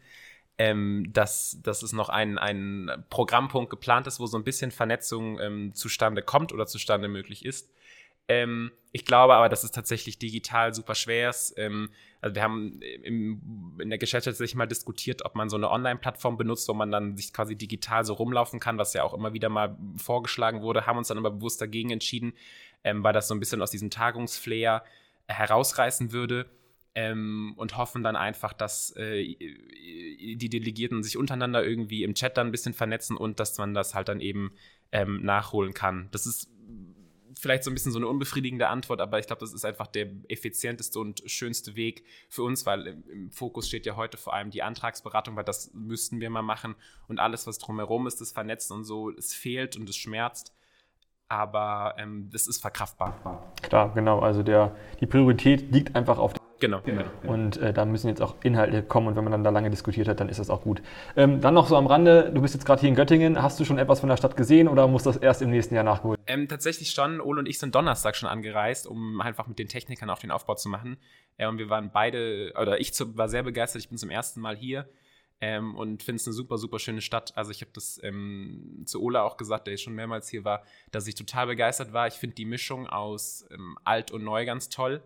ähm, 0.57 1.09
dass, 1.11 1.59
dass 1.63 1.83
es 1.83 1.91
noch 1.91 2.09
ein, 2.09 2.37
ein 2.37 3.03
Programmpunkt 3.09 3.69
geplant 3.69 4.07
ist, 4.07 4.19
wo 4.19 4.25
so 4.25 4.37
ein 4.37 4.43
bisschen 4.43 4.71
Vernetzung 4.71 5.39
ähm, 5.39 5.73
zustande 5.73 6.21
kommt 6.21 6.53
oder 6.53 6.65
zustande 6.65 7.07
möglich 7.07 7.45
ist. 7.45 7.71
Ähm, 8.27 8.71
ich 8.91 9.05
glaube 9.05 9.35
aber, 9.35 9.49
dass 9.49 9.63
es 9.63 9.71
tatsächlich 9.71 10.17
digital 10.17 10.73
super 10.73 10.95
schwer 10.95 11.29
ist. 11.29 11.53
Ähm, 11.57 11.89
also 12.21 12.35
wir 12.35 12.41
haben 12.41 12.79
im, 12.81 13.77
in 13.79 13.89
der 13.89 13.99
Geschäftsstelle 13.99 14.35
sich 14.35 14.55
mal 14.55 14.65
diskutiert, 14.65 15.25
ob 15.25 15.35
man 15.35 15.49
so 15.49 15.57
eine 15.57 15.69
Online-Plattform 15.69 16.37
benutzt, 16.37 16.67
wo 16.69 16.73
man 16.73 16.91
dann 16.91 17.17
sich 17.17 17.33
quasi 17.33 17.55
digital 17.55 18.03
so 18.05 18.13
rumlaufen 18.13 18.59
kann, 18.59 18.77
was 18.77 18.93
ja 18.93 19.03
auch 19.03 19.13
immer 19.13 19.33
wieder 19.33 19.49
mal 19.49 19.77
vorgeschlagen 19.97 20.61
wurde, 20.61 20.85
haben 20.87 20.97
uns 20.97 21.09
dann 21.09 21.17
aber 21.17 21.31
bewusst 21.31 21.61
dagegen 21.61 21.91
entschieden, 21.91 22.33
ähm, 22.83 23.03
weil 23.03 23.13
das 23.13 23.27
so 23.27 23.35
ein 23.35 23.39
bisschen 23.39 23.61
aus 23.61 23.71
diesem 23.71 23.89
Tagungsflair 23.89 24.83
herausreißen 25.27 26.11
würde 26.11 26.49
ähm, 26.95 27.53
und 27.57 27.77
hoffen 27.77 28.01
dann 28.01 28.15
einfach, 28.15 28.53
dass 28.53 28.95
äh, 28.95 29.35
die 29.35 30.49
Delegierten 30.49 31.03
sich 31.03 31.17
untereinander 31.17 31.63
irgendwie 31.65 32.03
im 32.03 32.15
Chat 32.15 32.37
dann 32.37 32.47
ein 32.47 32.51
bisschen 32.51 32.73
vernetzen 32.73 33.17
und 33.17 33.39
dass 33.39 33.57
man 33.57 33.73
das 33.73 33.93
halt 33.93 34.07
dann 34.07 34.21
eben 34.21 34.53
ähm, 34.93 35.21
nachholen 35.21 35.73
kann. 35.73 36.07
Das 36.11 36.25
ist 36.25 36.49
vielleicht 37.37 37.63
so 37.63 37.71
ein 37.71 37.73
bisschen 37.73 37.91
so 37.91 37.99
eine 37.99 38.07
unbefriedigende 38.07 38.67
Antwort, 38.67 39.01
aber 39.01 39.19
ich 39.19 39.27
glaube, 39.27 39.41
das 39.41 39.53
ist 39.53 39.65
einfach 39.65 39.87
der 39.87 40.07
effizienteste 40.29 40.99
und 40.99 41.23
schönste 41.25 41.75
Weg 41.75 42.03
für 42.29 42.43
uns, 42.43 42.65
weil 42.65 42.87
im, 42.87 43.09
im, 43.09 43.31
Fokus 43.31 43.67
steht 43.67 43.85
ja 43.85 43.95
heute 43.95 44.17
vor 44.17 44.33
allem 44.33 44.49
die 44.49 44.63
Antragsberatung, 44.63 45.35
weil 45.35 45.43
das 45.43 45.73
müssten 45.73 46.19
wir 46.19 46.29
mal 46.29 46.41
machen 46.41 46.75
und 47.07 47.19
alles, 47.19 47.47
was 47.47 47.57
drumherum 47.57 48.07
ist, 48.07 48.21
das 48.21 48.31
Vernetzen 48.31 48.73
und 48.73 48.83
so, 48.83 49.09
es 49.11 49.33
fehlt 49.33 49.75
und 49.75 49.89
es 49.89 49.95
schmerzt 49.95 50.53
aber 51.27 51.95
ähm, 51.97 52.29
das 52.31 52.47
ist 52.47 52.61
verkraftbar. 52.61 53.51
Klar, 53.63 53.91
genau. 53.93 54.19
Also 54.19 54.43
der, 54.43 54.75
die 54.99 55.07
Priorität 55.07 55.71
liegt 55.71 55.95
einfach 55.95 56.19
auf 56.19 56.33
Genau. 56.67 57.03
Und 57.23 57.57
äh, 57.57 57.73
da 57.73 57.85
müssen 57.85 58.07
jetzt 58.07 58.21
auch 58.21 58.35
Inhalte 58.43 58.83
kommen 58.83 59.07
und 59.07 59.15
wenn 59.15 59.23
man 59.23 59.31
dann 59.31 59.43
da 59.43 59.49
lange 59.49 59.69
diskutiert 59.69 60.07
hat, 60.07 60.19
dann 60.19 60.29
ist 60.29 60.39
das 60.39 60.49
auch 60.49 60.61
gut. 60.61 60.81
Ähm, 61.15 61.41
dann 61.41 61.53
noch 61.53 61.67
so 61.67 61.75
am 61.75 61.87
Rande, 61.87 62.31
du 62.33 62.41
bist 62.41 62.53
jetzt 62.53 62.65
gerade 62.65 62.79
hier 62.81 62.89
in 62.89 62.95
Göttingen. 62.95 63.41
Hast 63.41 63.59
du 63.59 63.65
schon 63.65 63.77
etwas 63.77 63.99
von 63.99 64.09
der 64.09 64.17
Stadt 64.17 64.37
gesehen 64.37 64.67
oder 64.67 64.87
muss 64.87 65.03
das 65.03 65.17
erst 65.17 65.41
im 65.41 65.49
nächsten 65.49 65.75
Jahr 65.75 65.83
nachgeholt? 65.83 66.19
Ähm, 66.27 66.47
tatsächlich 66.47 66.91
schon. 66.91 67.21
Ole 67.21 67.39
und 67.39 67.47
ich 67.47 67.59
sind 67.59 67.75
Donnerstag 67.75 68.15
schon 68.15 68.29
angereist, 68.29 68.87
um 68.87 69.21
einfach 69.21 69.47
mit 69.47 69.59
den 69.59 69.67
Technikern 69.67 70.09
auf 70.09 70.19
den 70.19 70.31
Aufbau 70.31 70.55
zu 70.55 70.69
machen. 70.69 70.97
Äh, 71.37 71.47
und 71.47 71.57
wir 71.57 71.69
waren 71.69 71.91
beide, 71.91 72.53
oder 72.59 72.79
ich 72.79 72.93
zu, 72.93 73.17
war 73.17 73.29
sehr 73.29 73.43
begeistert. 73.43 73.81
Ich 73.81 73.89
bin 73.89 73.97
zum 73.97 74.09
ersten 74.09 74.41
Mal 74.41 74.55
hier. 74.55 74.87
Ähm, 75.41 75.75
und 75.75 76.01
finde 76.01 76.17
es 76.17 76.27
eine 76.27 76.33
super, 76.33 76.57
super 76.57 76.79
schöne 76.79 77.01
Stadt. 77.01 77.35
Also 77.35 77.51
ich 77.51 77.61
habe 77.61 77.71
das 77.73 77.99
ähm, 78.03 78.83
zu 78.85 79.01
Ola 79.01 79.23
auch 79.23 79.35
gesagt, 79.35 79.67
der 79.67 79.75
schon 79.75 79.93
mehrmals 79.93 80.29
hier 80.29 80.45
war, 80.45 80.63
dass 80.91 81.07
ich 81.07 81.15
total 81.15 81.47
begeistert 81.47 81.91
war. 81.91 82.07
Ich 82.07 82.13
finde 82.13 82.35
die 82.35 82.45
Mischung 82.45 82.87
aus 82.87 83.45
ähm, 83.51 83.77
alt 83.83 84.11
und 84.11 84.23
neu 84.23 84.45
ganz 84.45 84.69
toll. 84.69 85.03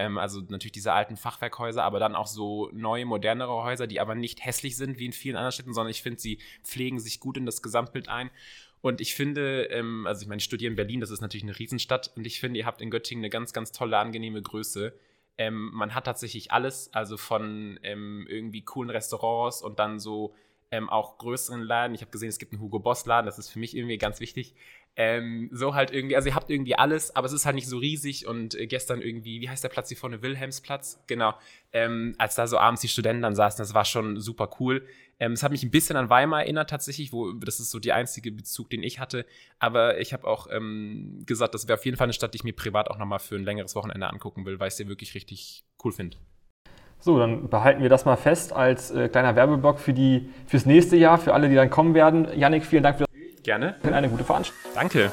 Ähm, 0.00 0.16
also 0.16 0.40
natürlich 0.40 0.72
diese 0.72 0.94
alten 0.94 1.18
Fachwerkhäuser, 1.18 1.84
aber 1.84 2.00
dann 2.00 2.14
auch 2.14 2.26
so 2.26 2.70
neue, 2.72 3.04
modernere 3.04 3.62
Häuser, 3.62 3.86
die 3.86 4.00
aber 4.00 4.14
nicht 4.14 4.42
hässlich 4.42 4.78
sind 4.78 4.98
wie 4.98 5.04
in 5.04 5.12
vielen 5.12 5.36
anderen 5.36 5.52
Städten, 5.52 5.74
sondern 5.74 5.90
ich 5.90 6.00
finde, 6.00 6.18
sie 6.18 6.38
pflegen 6.64 6.98
sich 6.98 7.20
gut 7.20 7.36
in 7.36 7.44
das 7.44 7.60
Gesamtbild 7.60 8.08
ein. 8.08 8.30
Und 8.80 9.02
ich 9.02 9.14
finde, 9.14 9.64
ähm, 9.64 10.06
also 10.06 10.22
ich 10.22 10.28
meine, 10.28 10.38
ich 10.38 10.44
studiere 10.44 10.70
in 10.70 10.76
Berlin, 10.76 11.00
das 11.00 11.10
ist 11.10 11.20
natürlich 11.20 11.44
eine 11.44 11.58
Riesenstadt 11.58 12.12
und 12.16 12.26
ich 12.26 12.40
finde, 12.40 12.58
ihr 12.58 12.64
habt 12.64 12.80
in 12.80 12.90
Göttingen 12.90 13.22
eine 13.22 13.28
ganz, 13.28 13.52
ganz 13.52 13.72
tolle, 13.72 13.98
angenehme 13.98 14.40
Größe. 14.40 14.94
Ähm, 15.36 15.70
man 15.74 15.94
hat 15.94 16.04
tatsächlich 16.04 16.50
alles, 16.50 16.94
also 16.94 17.18
von 17.18 17.78
ähm, 17.82 18.26
irgendwie 18.26 18.62
coolen 18.62 18.88
Restaurants 18.88 19.60
und 19.60 19.78
dann 19.78 19.98
so 19.98 20.34
ähm, 20.70 20.88
auch 20.88 21.18
größeren 21.18 21.60
Laden. 21.60 21.94
Ich 21.94 22.00
habe 22.00 22.10
gesehen, 22.10 22.30
es 22.30 22.38
gibt 22.38 22.52
einen 22.52 22.62
Hugo 22.62 22.78
Boss 22.78 23.04
Laden, 23.04 23.26
das 23.26 23.38
ist 23.38 23.50
für 23.50 23.58
mich 23.58 23.76
irgendwie 23.76 23.98
ganz 23.98 24.18
wichtig. 24.20 24.54
Ähm, 24.96 25.48
so 25.52 25.74
halt 25.74 25.92
irgendwie, 25.92 26.16
also 26.16 26.28
ihr 26.28 26.34
habt 26.34 26.50
irgendwie 26.50 26.74
alles, 26.74 27.14
aber 27.14 27.26
es 27.26 27.32
ist 27.32 27.46
halt 27.46 27.54
nicht 27.54 27.68
so 27.68 27.78
riesig 27.78 28.26
und 28.26 28.54
äh, 28.54 28.66
gestern 28.66 29.00
irgendwie, 29.00 29.40
wie 29.40 29.48
heißt 29.48 29.62
der 29.62 29.68
Platz 29.68 29.88
hier 29.88 29.96
vorne? 29.96 30.20
Wilhelmsplatz, 30.20 31.02
genau. 31.06 31.34
Ähm, 31.72 32.14
als 32.18 32.34
da 32.34 32.46
so 32.46 32.58
abends 32.58 32.82
die 32.82 32.88
Studenten 32.88 33.22
dann 33.22 33.34
saßen, 33.34 33.62
das 33.62 33.72
war 33.72 33.84
schon 33.84 34.20
super 34.20 34.50
cool. 34.58 34.84
Ähm, 35.20 35.32
es 35.32 35.42
hat 35.42 35.52
mich 35.52 35.62
ein 35.62 35.70
bisschen 35.70 35.96
an 35.96 36.10
Weimar 36.10 36.42
erinnert 36.42 36.70
tatsächlich, 36.70 37.12
wo 37.12 37.32
das 37.32 37.60
ist 37.60 37.70
so 37.70 37.78
der 37.78 37.94
einzige 37.94 38.32
Bezug, 38.32 38.70
den 38.70 38.82
ich 38.82 38.98
hatte. 38.98 39.26
Aber 39.58 40.00
ich 40.00 40.12
habe 40.12 40.26
auch 40.26 40.48
ähm, 40.50 41.22
gesagt, 41.26 41.54
das 41.54 41.68
wäre 41.68 41.78
auf 41.78 41.84
jeden 41.84 41.96
Fall 41.96 42.06
eine 42.06 42.12
Stadt, 42.12 42.34
die 42.34 42.38
ich 42.38 42.44
mir 42.44 42.54
privat 42.54 42.90
auch 42.90 42.98
nochmal 42.98 43.20
für 43.20 43.36
ein 43.36 43.44
längeres 43.44 43.76
Wochenende 43.76 44.08
angucken 44.08 44.44
will, 44.44 44.58
weil 44.58 44.68
ich 44.68 44.74
sie 44.74 44.88
wirklich 44.88 45.14
richtig 45.14 45.64
cool 45.84 45.92
finde. 45.92 46.16
So, 46.98 47.18
dann 47.18 47.48
behalten 47.48 47.82
wir 47.82 47.88
das 47.88 48.04
mal 48.04 48.16
fest 48.16 48.52
als 48.52 48.90
äh, 48.90 49.08
kleiner 49.08 49.34
Werbeblock 49.36 49.78
für 49.78 49.94
die, 49.94 50.28
fürs 50.46 50.66
nächste 50.66 50.96
Jahr, 50.96 51.16
für 51.16 51.32
alle, 51.32 51.48
die 51.48 51.54
dann 51.54 51.70
kommen 51.70 51.94
werden. 51.94 52.28
Yannick, 52.36 52.64
vielen 52.64 52.82
Dank 52.82 52.98
für 52.98 53.04
das. 53.04 53.09
Gerne. 53.42 53.76
Eine 53.82 54.08
gute 54.08 54.24
Veranstaltung. 54.24 54.72
Danke. 54.74 55.12